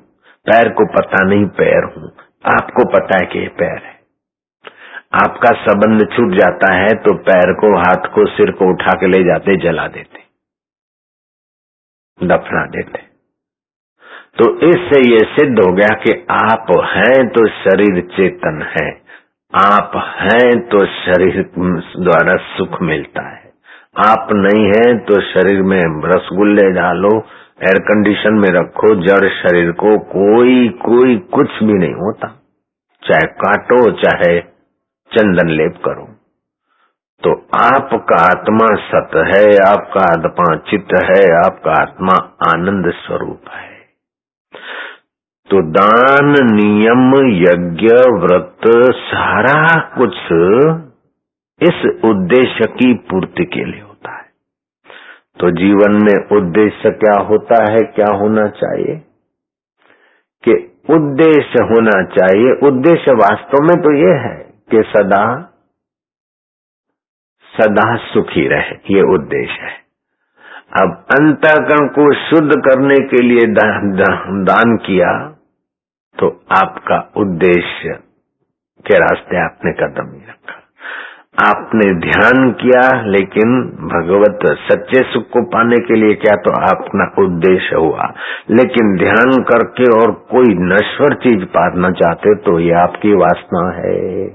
पैर 0.47 0.69
को 0.73 0.85
पता 0.93 1.23
नहीं 1.25 1.45
पैर 1.59 1.91
हूँ। 1.95 2.11
आपको 2.47 2.85
पता 2.91 3.19
है 3.19 3.25
कि 3.25 3.39
ये 3.39 3.47
पैर 3.57 3.79
है। 3.79 3.95
आपका 5.17 5.53
संबंध 5.61 6.05
छूट 6.13 6.33
जाता 6.35 6.73
है 6.75 6.93
तो 7.03 7.13
पैर 7.23 7.53
को, 7.55 7.75
हाथ 7.77 8.07
को, 8.15 8.25
सिर 8.27 8.51
को 8.51 8.69
उठा 8.69 8.93
के 8.93 9.07
ले 9.07 9.23
जाते, 9.23 9.55
जला 9.59 9.87
देते, 9.89 10.19
दफना 12.19 12.65
देते। 12.67 13.05
तो 14.37 14.49
इससे 14.65 14.99
ये 15.01 15.19
सिद्ध 15.31 15.53
हो 15.59 15.71
गया 15.73 15.95
कि 15.97 16.11
आप 16.33 16.71
हैं 16.87 17.27
तो 17.29 17.47
शरीर 17.55 18.01
चेतन 18.15 18.61
है। 18.71 18.89
आप 19.53 19.91
हैं 20.17 20.59
तो 20.69 20.85
शरीर 20.87 21.41
द्वारा 21.57 22.35
सुख 22.49 22.81
मिलता 22.83 23.21
है। 23.29 23.45
आप 24.05 24.27
नहीं 24.33 24.65
है 24.67 24.97
तो 25.05 25.21
शरीर 25.23 25.61
में 25.63 25.79
रसगुल्ले 26.05 26.69
डालो 26.73 27.15
एयर 27.61 27.79
कंडीशन 27.83 28.33
में 28.35 28.49
रखो, 28.51 28.95
जड़ 29.01 29.27
शरीर 29.35 29.71
को 29.73 29.97
कोई 30.09 30.67
कोई 30.83 31.15
कुछ 31.33 31.63
भी 31.63 31.73
नहीं 31.75 31.93
होता। 31.95 32.27
चाहे 33.03 33.27
काटो, 33.27 33.91
चाहे 33.91 34.39
चंदन 35.11 35.49
लेप 35.49 35.81
करो। 35.85 36.13
तो 37.23 37.47
आपका 37.63 38.15
आत्मा 38.15 38.67
सत 38.75 39.09
है, 39.15 39.57
आपका 39.71 40.01
आत्मा 40.01 40.55
चित्त 40.55 41.03
है, 41.03 41.37
आपका 41.45 41.71
आत्मा 41.71 42.13
आनंद 42.53 42.91
स्वरूप 42.91 43.41
है। 43.51 43.77
तो 45.49 45.61
दान, 45.61 46.35
नियम, 46.51 47.13
यज्ञ, 47.27 47.87
व्रत, 48.11 48.93
सारा 48.93 49.79
कुछ 49.97 50.15
इस 51.61 52.01
उद्देश्य 52.05 52.65
की 52.65 52.93
पूर्ति 52.93 53.45
के 53.45 53.65
लिए 53.65 53.81
होता 53.81 54.11
है। 54.11 54.25
तो 55.39 55.51
जीवन 55.51 55.91
में 55.91 56.37
उद्देश्य 56.37 56.91
क्या 56.91 57.21
होता 57.21 57.71
है, 57.71 57.79
क्या 57.79 58.13
होना 58.13 58.47
चाहिए? 58.47 59.06
उद्देश्य 60.89 61.63
होना 61.63 62.01
चाहिए। 62.15 62.51
उद्देश्य 62.67 63.13
वास्तव 63.13 63.63
में 63.63 63.75
तो 63.81 63.93
ये 63.95 64.13
है 64.19 64.35
कि 64.71 64.83
सदा 64.89 65.23
सदा 67.53 67.95
सुखी 68.05 68.47
रहे। 68.47 68.75
ये 68.95 69.01
उद्देश्य 69.13 69.63
है। 69.63 69.75
अब 70.81 71.05
अंतकरण 71.11 71.87
को 71.87 72.05
शुद्ध 72.15 72.51
करने 72.61 72.95
के 73.07 73.21
लिए 73.23 73.47
दान, 73.53 73.91
दान 74.43 74.75
किया 74.77 75.11
तो 76.17 76.29
आपका 76.57 76.99
उद्देश्य 77.17 77.93
के 78.85 78.99
रास्ते 78.99 79.37
आपने 79.45 79.71
कदम 79.73 80.11
नहीं 80.11 80.27
रखा। 80.27 80.66
आपने 81.45 81.93
ध्यान 81.93 82.51
किया, 82.51 83.01
लेकिन 83.01 83.61
भगवत 83.63 84.39
सच्चे 84.71 85.03
सुख 85.03 85.23
को 85.23 85.41
पाने 85.41 85.75
के 85.75 85.93
लिए 85.93 86.13
क्या 86.13 86.35
तो 86.35 86.51
अपना 86.51 87.23
उद्देश्य 87.23 87.75
हुआ? 87.75 88.13
लेकिन 88.51 88.97
ध्यान 88.97 89.43
करके 89.43 89.83
और 89.83 90.11
कोई 90.11 90.45
नश्वर 90.49 91.15
चीज़ 91.15 91.45
पाना 91.45 91.91
चाहते 91.91 92.35
तो 92.35 92.59
ये 92.59 92.71
आपकी 92.71 93.13
वासना 93.13 93.71
है। 93.71 94.25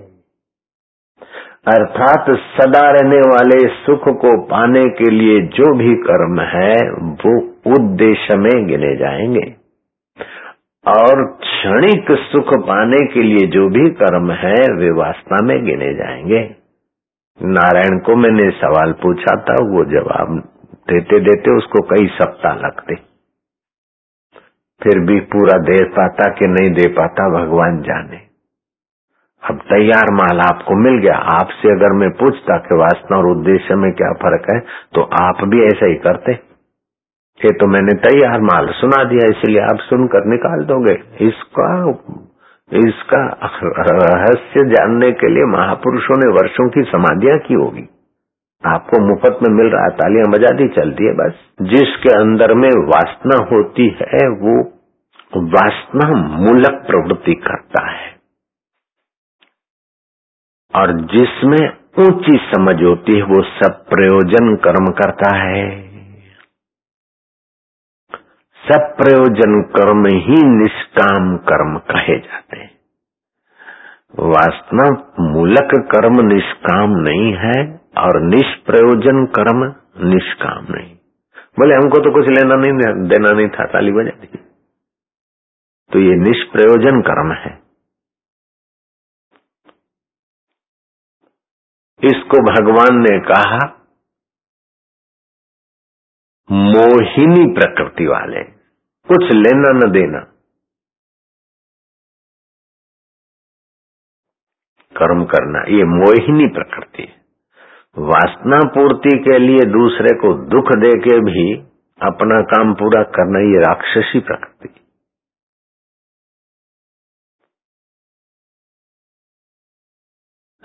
अर्थात 1.69 2.31
सदा 2.31 2.91
रहने 2.91 3.19
वाले 3.19 3.69
सुख 3.69 4.03
को 4.05 4.43
पाने 4.43 4.85
के 4.85 5.11
लिए 5.11 5.41
जो 5.41 5.75
भी 5.75 5.95
कर्म 5.95 6.41
है, 6.41 6.91
वो 6.93 7.41
उद्देश्य 7.73 8.37
में 8.37 8.67
गिने 8.67 8.97
जाएँगे। 8.97 9.55
और 10.88 11.38
क्षणिक 11.41 12.07
सुख 12.11 12.67
पाने 12.67 13.07
के 13.07 13.23
लिए 13.23 13.47
जो 13.47 13.69
भी 13.69 13.91
कर्म 13.91 14.33
है, 14.33 14.75
वे 14.77 14.91
वासना 14.91 15.47
में 15.47 15.65
गिने 15.65 15.95
जाएँगे। 15.95 16.62
नारायण 17.40 17.99
को 18.01 18.14
मैंने 18.16 18.51
सवाल 18.57 18.92
पूछा 19.03 19.35
था, 19.38 19.55
वो 19.66 19.85
जवाब 19.87 20.37
देते 20.88 21.18
देते 21.21 21.57
उसको 21.57 21.83
कई 21.87 22.07
सप्ताह 22.14 22.55
लगते। 22.57 22.95
फिर 24.81 25.01
भी 25.07 25.18
पूरा 25.33 25.57
दे 25.64 25.83
पाता 25.92 26.29
कि 26.33 26.49
नहीं 26.49 26.71
दे 26.75 26.87
पाता, 26.92 27.29
भगवान 27.33 27.81
जाने। 27.83 28.21
अब 29.42 29.59
तैयार 29.68 30.11
माल 30.12 30.40
आपको 30.42 30.75
मिल 30.79 30.99
गया। 30.99 31.14
आपसे 31.33 31.71
अगर 31.71 31.92
मैं 31.97 32.11
पूछता 32.16 32.57
कि 32.59 32.77
वासना 32.77 33.16
और 33.16 33.27
उद्देश्य 33.29 33.75
में 33.77 33.90
क्या 33.92 34.12
फ़र्क 34.18 34.47
है 34.51 34.59
तो 34.95 35.03
आप 35.21 35.45
भी 35.49 35.62
ऐसा 35.66 35.87
ही 35.87 35.95
करते। 36.05 36.33
ये 37.40 37.53
तो 37.55 37.66
मैंने 37.68 37.95
तैयार 38.01 38.40
माल 38.42 38.68
सुना 38.75 39.03
दिया, 39.05 39.29
इसलिए 39.31 39.61
आप 39.62 39.79
सुनकर 39.83 40.29
निकाल 40.29 40.64
दोगे। 40.66 40.95
इसका 41.27 41.71
इसका 42.70 43.38
रहस्य 43.81 44.68
जानने 44.68 45.12
के 45.12 45.29
लिए 45.29 45.44
महापुरुषों 45.44 46.16
ने 46.16 46.33
वर्षों 46.33 46.68
की 46.68 46.83
समाधियाँ 46.83 47.38
की 47.38 47.55
होगी। 47.55 47.88
आपको 48.66 49.01
मुफ़्त 49.01 49.38
में 49.48 49.57
मिल 49.57 49.66
रहा 49.66 49.83
है, 49.83 49.90
तालियाँ 49.90 50.25
बजा 50.31 50.57
दी 50.57 50.68
चलती 50.68 51.05
है 51.05 51.14
बस। 51.14 51.33
जिसके 51.62 52.20
अंदर 52.20 52.55
में 52.55 52.68
वासना 52.68 53.46
होती 53.53 53.96
है, 54.03 54.29
वो 54.29 54.72
वासना 55.37 56.16
मूलक 56.38 56.85
प्रवृत्ति 56.87 57.35
करता 57.35 57.90
है। 57.90 58.16
और 60.75 60.92
जिसमें 60.92 61.77
ऊँची 61.98 62.37
समझ 62.37 62.83
होती 62.83 63.16
है, 63.16 63.22
वो 63.22 63.42
सब 63.42 63.85
प्रयोजन 63.90 64.55
कर्म 64.55 64.87
करता 64.87 65.37
है। 65.37 65.91
सब 68.62 68.83
प्रयोजन 68.96 69.62
कर्म 69.62 70.07
ही 70.07 70.37
निष्काम 70.46 71.37
कर्म 71.37 71.79
कहे 71.79 72.18
जाते 72.18 72.57
हैं। 72.57 72.70
वासना 74.18 74.88
मूलक 75.20 75.70
कर्म 75.75 76.20
निष्काम 76.27 76.90
नहीं 76.90 77.33
है 77.33 77.81
और 77.98 78.20
निष्प्रयोजन 78.20 79.25
कर्म 79.27 79.64
निष्काम 80.09 80.66
नहीं। 80.70 80.94
बोले 81.59 81.75
हमको 81.75 81.98
तो 81.98 82.12
कुछ 82.12 82.29
लेना 82.29 82.55
नहीं, 82.55 82.72
देना 83.09 83.31
नहीं 83.37 83.48
था, 83.48 83.64
ताली 83.64 83.92
बजा 83.92 84.11
दी। 84.11 84.38
तो 85.92 85.98
ये 85.98 86.16
निष्प्रयोजन 86.16 87.01
कर्म 87.01 87.33
है। 87.33 87.62
इसको 92.03 92.42
भगवान 92.42 93.01
ने 93.01 93.18
कहा 93.20 93.82
मोहिनी 96.53 97.55
प्रकृति 97.55 98.07
वाले। 98.07 98.45
कुछ 99.09 99.25
लेना 99.25 99.87
न 99.87 99.93
देना। 99.93 100.21
कर्म 104.97 105.25
करना, 105.25 105.59
ये 105.59 105.85
मोहिनी 105.85 106.47
प्रकृति। 106.47 107.03
है 107.03 107.23
वासना 107.99 108.61
पूर्ति 108.69 109.19
के 109.19 109.38
लिए 109.38 109.59
दूसरे 109.59 110.17
को 110.17 110.35
दुख 110.35 110.65
दे 110.65 110.99
के 110.99 111.21
भी 111.21 111.61
अपना 112.03 112.41
काम 112.41 112.75
पूरा 112.75 113.03
करना 113.03 113.38
ये 113.38 113.61
राक्षसी 113.61 114.21
प्रकृति। 114.21 114.75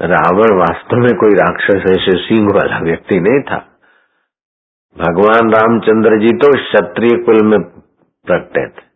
रावण 0.02 0.60
वास्तव 0.60 0.98
में 0.98 1.12
कोई 1.12 1.34
राक्षस, 1.34 1.76
ऐसे 1.76 2.28
सिंह 2.28 2.48
वाला 2.48 2.80
व्यक्ति 2.80 3.20
नहीं 3.20 3.42
था। 3.42 3.77
भगवान 4.98 5.52
रामचंद्र 5.52 6.20
जी 6.20 6.28
तो 6.28 6.48
क्षत्रिय 6.58 7.24
कुल 7.24 7.48
में 7.48 7.60
प्रकटे 8.26 8.68
थे। 8.68 8.88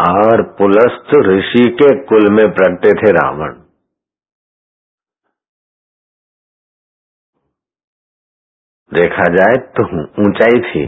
और 0.00 0.42
पुलस्त 0.42 1.16
ऋषि 1.16 1.70
के 1.70 2.04
कुल 2.04 2.32
में 2.32 2.54
प्रकटे 2.54 2.92
थे 2.92 3.10
रावण। 3.10 3.52
देखा 8.94 9.24
जाए 9.34 9.56
तो 9.56 10.04
ऊंचाई 10.04 10.60
थी। 10.60 10.86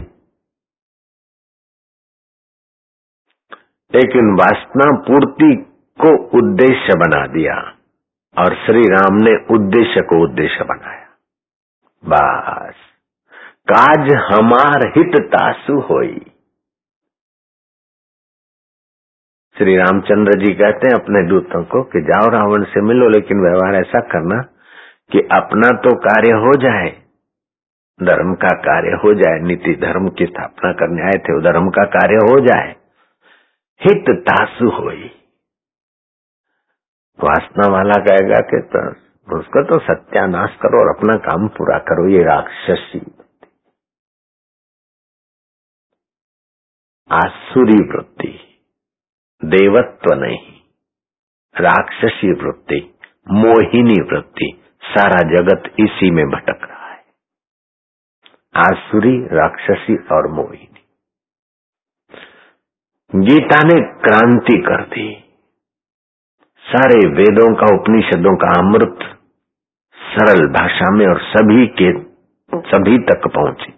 लेकिन 3.95 4.37
वासना 4.39 4.97
पूर्ति 4.97 5.55
को 6.01 6.23
उद्देश्य 6.37 6.95
बना 6.97 7.27
दिया 7.27 7.55
और 8.37 8.65
श्री 8.65 8.81
राम 8.81 9.15
ने 9.15 9.55
उद्देश्य 9.55 10.01
को 10.01 10.23
उद्देश्य 10.23 10.63
बनाया। 10.63 11.07
बस। 12.05 12.86
काज 13.67 14.09
हमार 14.23 14.83
हित 14.89 15.15
तासु 15.31 15.79
होई। 15.83 16.13
श्री 19.55 19.75
रामचंद्र 19.77 20.37
जी 20.39 20.53
कहते 20.53 20.87
हैं 20.87 20.95
अपने 20.95 21.21
दूतों 21.27 21.63
को 21.65 21.81
कि 21.85 22.01
जाओ 22.03 22.29
रावण 22.31 22.63
से 22.65 22.81
मिलो, 22.83 23.09
लेकिन 23.09 23.41
व्यवहार 23.41 23.75
ऐसा 23.75 23.99
करना 24.09 24.37
कि 25.11 25.19
अपना 25.33 25.69
तो 25.79 25.93
कार्य 26.01 26.37
हो 26.39 26.53
जाए, 26.61 26.89
धर्म 27.99 28.33
का 28.35 28.53
कार्य 28.61 28.99
हो 29.03 29.13
जाए, 29.15 29.39
नीति 29.41 29.75
धर्म 29.81 30.09
की 30.11 30.25
स्थापना 30.25 30.71
करने 30.75 31.03
आए 31.03 31.19
थे 31.21 31.39
धर्म 31.43 31.69
का 31.71 31.85
कार्य 31.91 32.23
हो 32.23 32.39
जाए, 32.41 32.71
हित 33.81 34.09
तासु 34.23 34.69
होई। 34.73 35.11
वासना 37.19 37.67
वाला 37.73 38.01
कहेगा 38.05 38.39
कि 38.49 38.61
तो 38.69 39.37
उसका 39.37 39.61
तो 39.65 39.79
सत्यानाश 39.83 40.57
करो 40.57 40.81
और 40.81 40.89
अपना 40.89 41.15
काम 41.23 41.47
पूरा 41.55 41.77
करो, 41.85 42.09
ये 42.09 42.23
राक्षसी। 42.25 42.99
आसुरी 47.11 47.83
वृत्ति 47.83 48.39
देवत्व 49.45 50.13
नहीं 50.13 50.53
राक्षसी 51.61 52.31
वृत्ति 52.31 52.93
मोहिनी 53.31 54.01
वृत्ति 54.01 54.61
सारा 54.81 55.29
जगत 55.35 55.73
इसी 55.79 56.11
में 56.11 56.25
भटक 56.25 56.59
रहा 56.63 56.87
है। 56.87 57.05
आसुरी, 58.55 59.27
राक्षसी 59.27 59.95
और 59.95 60.27
मोहिनी। 60.31 60.79
गीता 63.15 63.63
ने 63.63 63.81
क्रांति 63.81 64.57
कर 64.57 64.81
दी। 64.83 65.23
सारे 66.59 67.07
वेदों 67.07 67.55
का, 67.55 67.75
उपनिषदों 67.75 68.37
का 68.37 68.61
अमृत 68.61 69.19
सरल 69.99 70.47
भाषा 70.47 70.91
में 70.91 71.07
और 71.07 71.21
सभी 71.21 71.67
के, 71.67 71.91
सभी 72.69 72.97
तक 72.97 73.21
पहुँचे। 73.35 73.73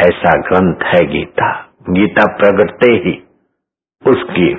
ऐसा 0.00 0.40
ग्रंथ 0.40 0.82
है 0.82 1.06
गीता। 1.06 1.69
गीता 1.92 2.36
प्रगटते 2.36 2.92
ही 2.92 3.16
उसकी 4.06 4.54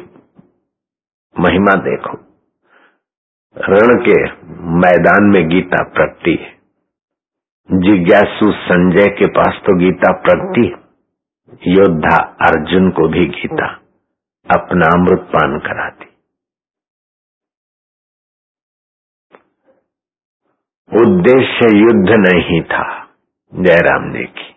महिमा 1.39 1.73
देखो। 1.81 2.13
रण 3.57 3.99
के 4.01 4.23
मैदान 4.77 5.23
में 5.23 5.49
गीता 5.49 5.83
प्रगति 5.83 6.35
है। 6.41 6.61
जिज्ञासु 7.71 8.51
संजय 8.51 9.07
के 9.07 9.27
पास 9.27 9.61
तो 9.65 9.75
गीता 9.77 10.13
प्रगति 10.13 10.75
योद्धा 11.67 12.17
अर्जुन 12.47 12.89
को 12.89 13.07
भी 13.07 13.25
गीता 13.25 13.73
अपना 14.55 14.85
अमृत 14.85 15.19
पान 15.19 15.59
कराती। 15.59 16.05
उद्देश्य 20.93 21.77
युद्ध 21.77 22.09
नहीं 22.09 22.61
था, 22.61 23.05
जयराम 23.53 24.13
जी 24.13 24.23
की। 24.23 24.50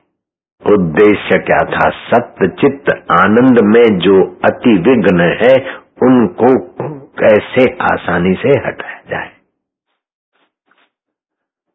उद्देश्य 0.73 1.39
क्या 1.39 1.59
था? 1.59 1.91
सत्य 1.91 2.49
चित्त 2.49 2.93
आनंद 3.21 3.59
में 3.63 3.99
जो 3.99 4.41
अति 4.45 4.71
विघ्न 4.71 5.21
है, 5.21 5.75
उनको 6.03 6.77
कैसे 7.21 7.77
आसानी 7.83 8.35
से 8.35 8.49
हटाया 8.49 9.01
जाए? 9.11 9.31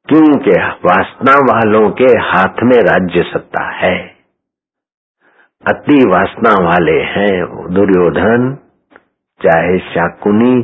क्योंकि 0.08 0.52
वासना 0.86 1.38
वालों 1.38 1.92
के 1.92 2.04
हाथ 2.04 2.64
में 2.64 2.78
राज्य 2.78 3.24
सत्ता 3.24 3.70
है। 3.70 4.16
अति 5.68 6.04
वासना 6.08 6.66
वाले 6.66 7.02
हैं 7.02 7.46
दुर्योधन, 7.74 8.58
चाहे 9.46 9.80
शाकुनी 9.80 10.64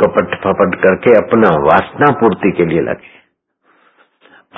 कपट 0.00 0.40
फपट 0.40 0.74
करके 0.74 1.14
अपना 1.14 1.50
वासना 1.50 2.20
पूर्ति 2.20 2.52
के 2.52 2.64
लिए 2.64 2.80
लगे। 2.80 3.20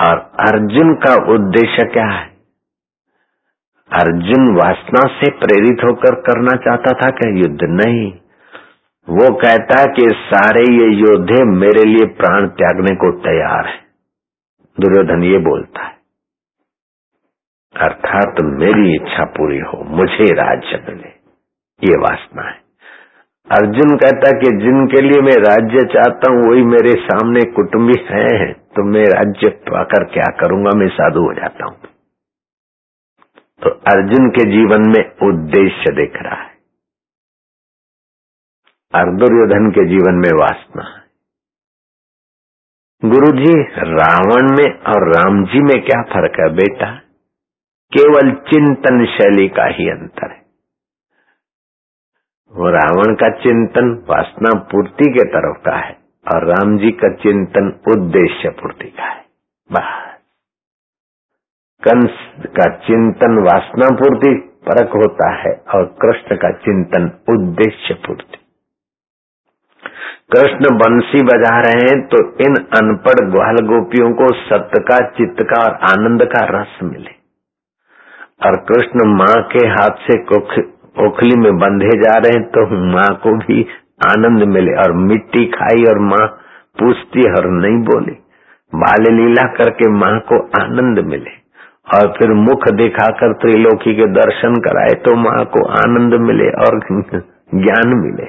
और 0.07 0.18
अर्जुन 0.18 0.94
का 0.94 1.33
उद्देश्य 1.33 1.87
क्या 1.87 2.07
है? 2.07 2.31
अर्जुन 3.92 4.44
वासना 4.57 5.00
से 5.14 5.31
प्रेरित 5.38 5.85
होकर 5.85 6.14
करना 6.22 6.57
चाहता 6.61 6.92
था 6.98 7.11
क्या 7.12 7.31
युद्ध 7.37 7.68
नहीं। 7.72 8.05
वो 9.09 9.28
कहता 9.37 9.85
कि 9.94 10.09
सारे 10.24 10.62
ये 10.72 10.87
योद्धे 10.98 11.42
मेरे 11.55 11.85
लिए 11.87 12.07
प्राण 12.16 12.46
त्यागने 12.55 12.94
को 12.96 13.11
तैयार 13.22 13.66
है। 13.66 13.81
दुर्योधन 14.78 15.22
ये 15.24 15.38
बोलता 15.44 15.83
है, 15.83 15.92
अर्थात 17.74 18.35
तो 18.38 18.46
मेरी 18.55 18.94
इच्छा 18.94 19.24
पूरी 19.35 19.59
हो, 19.61 19.83
मुझे 19.92 20.33
राज्य 20.35 20.83
मिले। 20.88 21.12
ये 21.83 21.98
वासना 22.00 22.42
है। 22.42 22.61
अर्जुन 23.50 23.96
कहता 23.98 24.31
कि 24.38 24.50
जिनके 24.59 25.00
लिए 25.02 25.22
मैं 25.22 25.37
राज्य 25.42 25.87
चाहता 25.92 26.33
हूँ, 26.33 26.42
वही 26.44 26.62
मेरे 26.66 26.94
सामने 27.02 27.40
कुटुंबी 27.52 27.98
हैं। 28.11 28.52
तो 28.52 28.85
मैं 28.87 29.05
राज्य 29.11 29.48
पाकर 29.68 30.05
क्या 30.12 30.31
करूँगा? 30.38 30.78
मैं 30.78 30.88
साधु 30.92 31.24
हो 31.24 31.33
जाता 31.35 31.64
हूँ। 31.64 31.76
तो 33.62 33.70
अर्जुन 33.70 34.31
के 34.31 34.44
जीवन 34.44 34.81
में 34.81 35.29
उद्देश्य 35.29 35.92
दिख 35.92 36.12
रहा 36.16 36.42
है। 36.42 36.53
और 38.94 39.16
दुर्योधन 39.16 39.70
के 39.70 39.88
जीवन 39.88 40.14
में 40.14 40.40
वासना 40.40 40.83
है। 40.83 41.03
गुरु 43.11 43.27
जी 43.27 43.62
रावण 43.79 44.42
में 44.42 44.79
और 44.79 45.16
राम 45.16 45.44
जी 45.44 45.62
में 45.62 45.85
क्या 45.85 46.03
फ़र्क 46.03 46.33
है 46.40 46.48
बेटा? 46.48 46.98
केवल 47.96 48.33
चिंतन 48.33 49.07
शैली 49.07 49.48
का 49.48 49.64
ही 49.64 49.90
अंतर 49.90 50.31
है। 50.31 50.42
वो 52.53 52.70
रावण 52.70 53.14
का 53.14 53.31
चिंतन 53.31 54.07
वासना 54.09 54.61
पूर्ति 54.61 55.12
के 55.12 55.25
तरफ़ 55.25 55.59
का 55.59 55.77
है 55.77 55.92
और 56.35 56.46
राम 56.46 56.79
जी 56.79 56.90
का 56.90 57.14
चिंतन 57.14 57.81
उद्देश्य 57.88 58.48
पूर्ति 58.48 58.88
का 58.88 59.03
है। 59.03 59.25
बस। 59.72 60.01
कंस 61.82 62.18
का 62.56 62.68
चिंतन 62.84 63.38
वासना 63.44 63.88
पूर्ति 63.96 64.34
परक 64.66 64.92
होता 64.96 65.30
है 65.36 65.52
और 65.74 65.84
कृष्ण 66.02 66.36
का 66.36 66.50
चिंतन 66.58 67.10
उद्देश्य 67.30 67.94
पूर्ति 68.06 68.38
कृष्ण 70.32 70.70
बंसी 70.76 71.22
बजा 71.24 71.54
रहे 71.60 71.80
हैं 71.80 71.96
तो 72.08 72.20
इन 72.44 72.54
अनपढ़ 72.76 73.24
ग्वाल 73.32 73.58
गोपियों 73.66 74.12
को 74.12 74.28
सत्य 74.36 74.80
का, 74.82 74.98
चित्त 75.08 75.42
का 75.50 75.58
और 75.62 75.74
आनंद 75.88 76.24
का 76.26 76.44
रस 76.50 76.78
मिले। 76.82 77.14
और 78.46 78.56
कृष्ण 78.68 79.08
माँ 79.10 79.34
के 79.52 79.66
हाथ 79.68 80.00
से 80.06 80.16
ओखली 81.06 81.36
में 81.40 81.52
बंधे 81.58 81.98
जा 82.00 82.16
रहे 82.18 82.38
हैं 82.38 82.46
तो 82.54 82.64
माँ 82.94 83.10
को 83.22 83.36
भी 83.38 83.60
आनंद 84.06 84.48
मिले 84.48 84.72
और 84.82 84.92
मिट्टी 85.02 85.44
खाई 85.50 85.84
और 85.90 86.00
माँ 86.06 86.26
पूछती 86.76 87.28
और 87.32 87.50
नहीं 87.60 87.78
बोली। 87.84 88.16
बाल 88.72 89.12
लीला 89.14 89.46
करके 89.54 89.88
माँ 89.98 90.18
को 90.32 90.42
आनंद 90.60 91.06
मिले। 91.06 91.41
और 91.86 92.12
फिर 92.18 92.30
मुख 92.30 92.68
दिखाकर 92.68 93.32
त्रिलोकी 93.32 93.94
के 93.94 94.06
दर्शन 94.06 94.54
कराए 94.54 94.94
तो 94.94 95.16
माँ 95.16 95.44
को 95.44 95.66
आनंद 95.66 96.14
मिले 96.14 96.48
और 96.48 96.78
ज्ञान 97.54 97.88
मिले। 97.88 98.26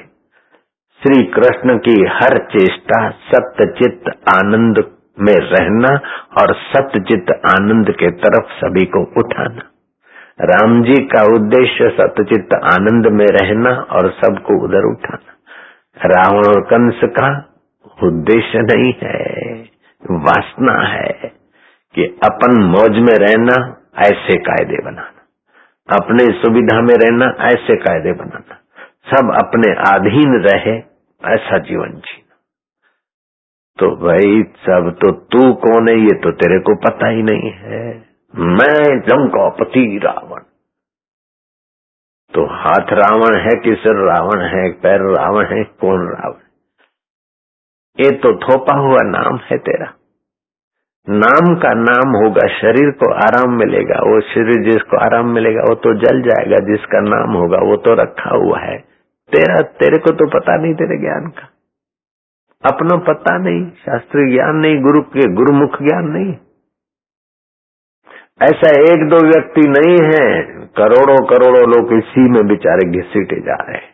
श्री 1.01 1.23
कृष्ण 1.23 1.77
की 1.77 2.05
हर 2.09 2.37
चेष्टा 2.37 3.09
सत्य 3.09 3.65
चित्त 3.65 4.07
आनंद 4.35 4.83
में 5.19 5.35
रहना 5.35 5.95
और 6.41 6.55
सत्य 6.55 6.99
चित्त 6.99 7.31
आनंद 7.31 7.89
के 7.89 8.11
तरफ़ 8.11 8.65
सभी 8.65 8.85
को 8.85 9.03
उठाना। 9.03 9.61
राम 10.41 10.83
जी 10.83 10.95
का 10.95 11.23
उद्देश्य 11.23 11.89
सत्यचित्त 11.89 12.53
आनंद 12.53 13.07
में 13.07 13.25
रहना 13.25 13.69
और 13.69 14.11
सबको 14.11 14.65
उधर 14.65 14.91
उठाना। 14.91 15.33
रावण 16.05 16.37
और 16.37 16.61
कंस 16.61 17.01
का 17.03 17.49
उद्देश्य 18.03 18.59
नहीं 18.59 18.93
है, 19.03 19.53
वासना 20.11 20.87
है। 20.87 21.42
कि 21.95 22.03
अपन 22.06 22.63
मौज 22.63 22.91
में 22.91 23.17
रहना, 23.17 23.82
ऐसे 23.97 24.38
कायदे 24.38 24.84
बनाना। 24.84 25.19
अपने 25.99 26.41
सुविधा 26.41 26.82
में 26.82 26.95
रहना, 26.95 27.45
ऐसे 27.45 27.75
कायदे 27.75 28.13
बनाना। 28.13 28.60
सब 29.12 29.45
अपने 29.45 29.71
अधीन 29.71 30.43
रहे, 30.43 30.77
ऐसा 31.34 31.58
जीवन 31.58 31.89
जीना। 31.89 32.36
तो 33.79 33.95
भाई, 33.95 34.43
सब 34.43 34.97
तो 35.01 35.12
तू 35.12 35.53
कौन 35.53 35.89
है, 35.89 35.99
ये 35.99 36.19
तो 36.23 36.32
तेरे 36.32 36.60
को 36.60 36.75
पता 36.75 37.08
ही 37.08 37.23
नहीं 37.23 37.51
है। 37.51 38.06
मैं 38.36 38.99
पति 39.49 39.99
रावण। 40.03 40.39
तो 42.34 42.45
हाथ 42.45 42.93
रावण 42.93 43.36
है 43.36 43.49
कि 43.49 43.75
सिर 43.75 43.95
रावण 43.95 44.41
है, 44.41 44.71
पैर 44.71 45.01
रावण 45.01 45.45
है, 45.45 45.63
कौन 45.63 46.08
रावण? 46.08 46.39
ये 48.06 48.12
तो 48.12 48.39
थोपा 48.39 48.75
हुआ 48.75 48.97
नाम 49.01 49.38
है 49.38 49.58
तेरा। 49.58 49.93
नाम 51.09 51.55
का 51.55 51.73
नाम 51.73 52.23
होगा, 52.23 52.47
शरीर 52.47 52.91
को 52.91 53.13
आराम 53.13 53.57
मिलेगा, 53.57 53.95
वो 53.99 54.21
शरीर 54.21 54.71
जिसको 54.71 54.97
आराम 54.97 55.27
मिलेगा, 55.27 55.61
वो 55.61 55.75
तो 55.75 55.93
जल 55.93 56.21
जाएगा, 56.21 56.57
जिसका 56.57 56.99
नाम 56.99 57.33
होगा, 57.33 57.57
वो 57.57 57.75
तो 57.75 57.93
रखा 57.93 58.29
हुआ 58.29 58.59
है। 58.59 58.77
तेरा, 59.31 59.61
तेरे 59.61 59.97
को 59.97 60.11
तो 60.11 60.39
पता 60.39 60.55
नहीं, 60.55 60.73
तेरे 60.73 60.97
ज्ञान 60.97 61.27
का। 61.27 61.49
अपना 62.73 62.97
पता 62.97 63.37
नहीं, 63.37 63.69
शास्त्रीय 63.69 64.33
ज्ञान 64.33 64.55
नहीं, 64.55 64.81
गुरु 64.81 65.01
के 65.01 65.33
गुरुमुख 65.33 65.83
ज्ञान 65.83 66.07
नहीं। 66.07 66.35
ऐसा 68.41 68.81
एक 68.81 69.09
दो 69.09 69.17
व्यक्ति 69.25 69.61
नहीं 69.61 69.97
है 70.03 70.43
करोड़ों 70.77 71.25
करोड़ों 71.25 71.69
लोग 71.69 71.93
इसी 71.93 72.29
में 72.29 72.47
बेचारे 72.47 72.89
घिसीटे 72.89 73.35
जा 73.35 73.55
रहे 73.55 73.77
हैं। 73.77 73.92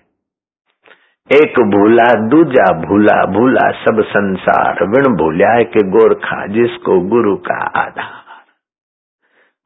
एक 1.34 1.60
भूला, 1.60 2.28
दूजा 2.28 2.88
भूला 2.88 3.26
भूला 3.26 3.72
सब 3.72 4.04
संसार। 4.04 4.78
विण 4.84 5.16
भूलिया 5.16 5.64
के 5.64 5.90
गोरखा 5.90 6.48
जिसको 6.48 7.00
गुरु 7.00 7.36
का 7.36 7.64
आधार। 7.64 8.20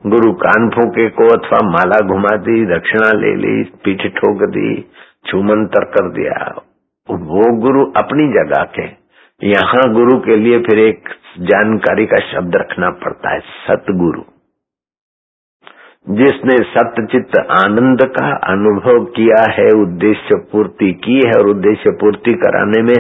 गुरु 0.10 0.34
कान 0.34 0.70
फूके 0.70 1.10
को 1.10 1.28
अथवा 1.28 1.70
माला 1.70 2.08
घुमा 2.08 2.38
दी, 2.38 2.66
दक्षिणा 2.66 3.12
ले 3.20 3.36
ली, 3.36 3.64
पीठ 3.64 4.08
ठोक 4.08 4.50
दी 4.50 4.92
छूमंतर 5.26 5.84
कर 5.84 6.10
दिया। 6.10 6.62
वो 7.12 7.58
गुरु 7.58 7.86
अपनी 7.86 8.28
जगह 8.28 8.64
के। 8.64 9.04
यहाँ 9.48 9.94
गुरु 9.94 10.20
के 10.20 10.36
लिए 10.36 10.60
फिर 10.60 10.80
एक 10.80 11.10
जानकारी 11.40 12.06
का 12.06 12.18
शब्द 12.34 12.56
रखना 12.56 12.90
पड़ता 12.90 13.30
है, 13.30 13.40
सतगुरु। 13.40 14.33
जिसने 16.08 16.56
सत्यचित 16.64 17.38
आनंद 17.52 18.02
का 18.02 18.28
अनुभव 18.48 19.06
किया 19.06 19.52
है, 19.52 19.68
उद्देश्य 19.82 20.36
पूर्ति 20.52 20.92
की 21.04 21.16
है 21.26 21.40
और 21.40 21.50
उद्देश्य 21.50 21.92
पूर्ति 21.92 22.34
कराने 22.34 22.82
में 22.82 22.96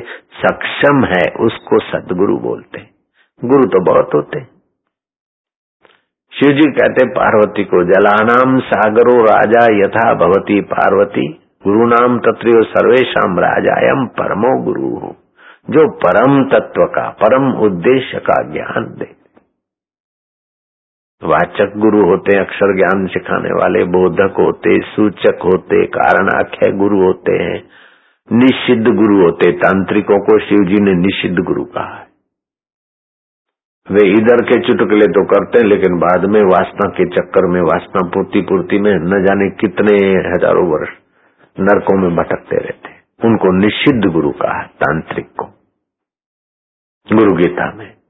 सक्षम 0.45 1.03
है, 1.03 1.25
उसको 1.45 1.79
सदगुरु 1.79 2.37
बोलते 2.37 2.81
गुरु 3.41 3.65
तो 3.65 3.83
बहुत 3.83 4.15
होते 4.15 4.39
शिव 6.33 6.51
जी 6.51 6.71
कहते 6.71 7.05
पार्वती 7.05 7.63
को, 7.63 7.83
जलानाम 7.83 8.59
सागरो 8.59 9.17
राजा 9.23 9.65
यथा 9.85 10.13
भवती 10.13 10.61
पार्वती, 10.61 11.27
गुरु 11.63 11.87
नाम 11.87 12.17
तत्व 12.19 12.63
सर्वेशम 12.63 13.39
राजायम 13.39 14.05
परमो 14.05 14.63
गुरु। 14.63 15.11
जो 15.69 15.89
परम 15.97 16.43
तत्व 16.43 16.85
का, 16.85 17.09
परम 17.09 17.51
उद्देश्य 17.51 18.19
का 18.19 18.41
ज्ञान 18.53 18.95
दे। 18.99 19.22
वाचक 21.23 21.73
गुरु 21.77 21.99
होते 22.05 22.35
हैं 22.35 22.45
अक्षर 22.45 22.75
ज्ञान 22.75 23.05
सिखाने 23.07 23.51
वाले, 23.53 23.83
बोधक 23.83 24.39
होते, 24.39 24.79
सूचक 24.85 25.43
होते 25.43 25.85
कारणाख्य 25.85 26.71
गुरु 26.71 27.03
होते 27.03 27.37
हैं। 27.43 27.59
निषिद्ध 28.31 28.87
गुरु 28.87 29.21
होते, 29.21 29.51
तांत्रिकों 29.51 30.19
को 30.19 30.39
शिव 30.39 30.65
जी 30.65 30.81
ने 30.81 30.93
निषिद्ध 30.93 31.37
गुरु 31.39 31.63
कहा 31.65 31.95
है। 31.95 32.07
वे 33.87 34.07
इधर 34.09 34.43
के 34.43 34.59
चुटकले 34.67 35.07
तो 35.07 35.23
करते 35.25 35.57
हैं, 35.57 35.65
लेकिन 35.65 35.97
बाद 35.99 36.25
में 36.25 36.41
वासना 36.41 36.89
के 36.89 37.05
चक्कर 37.05 37.49
में, 37.49 37.61
वासना 37.61 38.07
पूर्ति 38.09 38.41
पूर्ति 38.41 38.79
में 38.79 38.93
न 38.93 39.23
जाने 39.25 39.49
कितने 39.49 39.97
हज़ारों 40.29 40.67
वर्ष 40.67 40.93
नरकों 41.57 41.97
में 41.97 42.15
भटकते 42.15 42.57
रहते 42.57 42.93
उनको 43.27 43.57
निषिद्ध 43.57 44.05
गुरु 44.05 44.31
कहा 44.31 44.61
तांत्रिक 44.63 45.25
को। 45.25 45.45
गुरु 47.07 47.35
गीता 47.35 47.73
में। 47.75 48.02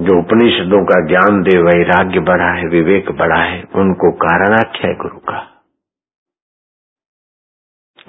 जो 0.00 0.18
उपनिषदों 0.18 0.84
का 0.84 1.06
ज्ञान 1.06 1.42
दे, 1.42 1.58
वैराग्य 1.58 2.20
बढ़ा 2.20 2.50
है, 2.54 2.66
विवेक 2.66 3.10
बढ़ा 3.12 3.42
है, 3.42 3.62
उनको 3.74 4.12
कारणाख्य 4.12 4.88
है 4.88 4.94
गुरु 4.94 5.18
का 5.18 5.38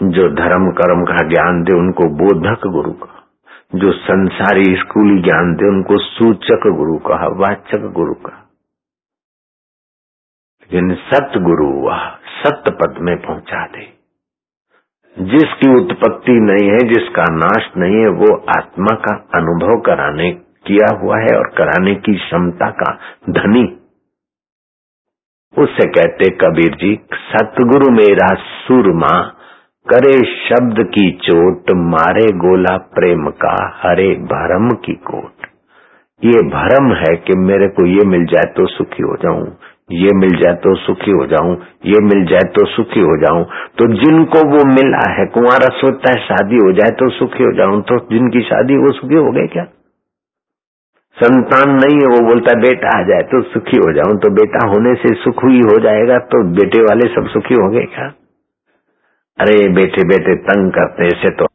जो 0.03 0.29
धर्म 0.35 0.71
कर्म 0.71 1.03
का 1.03 1.27
ज्ञान 1.27 1.63
दे, 1.63 1.73
उनको 1.73 2.03
बोधक 2.03 2.67
गुरु 2.67 2.91
का 2.91 3.27
जो 3.75 3.91
संसारी 3.91 4.75
स्कूली 4.75 5.21
ज्ञान 5.21 5.55
दे, 5.55 5.67
उनको 5.67 5.97
सूचक 5.97 6.67
गुरु 6.77 6.97
का 6.97 7.27
वाचक 7.27 7.91
गुरु 7.93 8.13
का 8.13 8.45
लेकिन 10.61 10.95
सतगुरु 10.95 11.67
वह 11.67 12.09
सत्य 12.09 12.71
पद 12.71 12.97
में 12.99 13.17
पहुँचा 13.17 13.65
दे। 13.67 13.85
जिसकी 15.17 15.69
उत्पत्ति 15.75 16.31
नहीं 16.31 16.69
है, 16.69 16.77
जिसका 16.77 17.23
नाश 17.23 17.71
नहीं 17.77 17.95
है, 17.95 18.07
वो 18.07 18.37
आत्मा 18.57 18.95
का 18.95 19.15
अनुभव 19.15 19.81
कराने 19.81 20.48
किया 20.65 20.87
हुआ 20.97 21.17
है 21.19 21.35
और 21.37 21.49
कराने 21.57 21.95
की 21.97 22.15
क्षमता 22.17 22.69
का 22.79 22.91
धनी। 23.31 23.65
उससे 25.53 25.85
कहते, 25.89 26.29
कबीर 26.41 26.75
जी, 26.75 26.93
सतगुरु 27.23 27.91
मेरा 27.93 28.27
सुरमा, 28.37 29.15
करे 29.87 30.17
शब्द 30.29 30.83
की 30.89 31.09
चोट, 31.23 31.71
मारे 31.87 32.25
गोला 32.39 32.75
प्रेम 32.93 33.29
का, 33.39 33.55
हरे 33.81 34.09
भरम 34.27 34.69
की 34.85 34.93
कोट। 35.07 35.47
ये 36.21 36.43
भरम 36.49 36.93
है 36.95 37.15
कि 37.17 37.37
मेरे 37.39 37.67
को 37.69 37.85
ये 37.87 38.05
मिल 38.07 38.25
जाए 38.25 38.51
तो 38.53 38.65
सुखी 38.67 39.03
हो 39.03 39.15
जाऊँ, 39.23 39.47
ये 39.93 40.13
मिल 40.15 40.35
जाए 40.39 40.55
तो 40.63 40.75
सुखी 40.77 41.11
हो 41.11 41.25
जाऊँ, 41.27 41.55
ये 41.85 42.01
मिल 42.03 42.25
जाए 42.25 42.49
तो 42.55 42.65
सुखी 42.67 42.99
हो 43.01 43.15
जाऊँ। 43.17 43.43
तो 43.77 43.87
जिनको 43.95 44.45
वो 44.49 44.63
मिला 44.67 45.03
है, 45.11 45.25
कुंवारा 45.27 45.69
सोचता 45.77 46.13
है 46.13 46.23
शादी 46.25 46.57
हो 46.57 46.71
जाए 46.73 46.95
तो 46.99 47.09
सुखी 47.17 47.43
हो 47.43 47.51
जाऊँ 47.57 47.81
तो 47.83 47.99
जिनकी 48.11 48.41
शादी 48.49 48.77
वो 48.77 48.91
सुखी 48.93 49.15
हो 49.17 49.31
गए 49.31 49.47
क्या? 49.53 49.65
संतान 51.19 51.71
नहीं 51.75 51.97
है, 51.99 52.07
वो 52.07 52.19
बोलता 52.27 52.53
बेटा 52.61 52.89
आ 52.99 53.03
जाए 53.03 53.23
तो 53.31 53.41
सुखी 53.53 53.77
हो 53.77 53.91
जाऊँ 53.93 54.17
तो 54.19 54.29
बेटा 54.33 54.67
होने 54.67 54.93
से 54.95 55.13
सुख 55.23 55.43
ही 55.45 55.59
हो 55.61 55.77
जाएगा 55.83 56.17
तो 56.33 56.43
बेटे 56.55 56.81
वाले 56.81 57.07
सब 57.15 57.27
सुखी 57.33 57.55
होंगे 57.55 57.85
क्या? 57.95 58.07
अरे 59.39 59.57
बेटे 59.73 60.03
बेटे, 60.07 60.35
तंग 60.47 60.71
करते 60.71 61.07
ऐसे 61.07 61.29
तो 61.35 61.45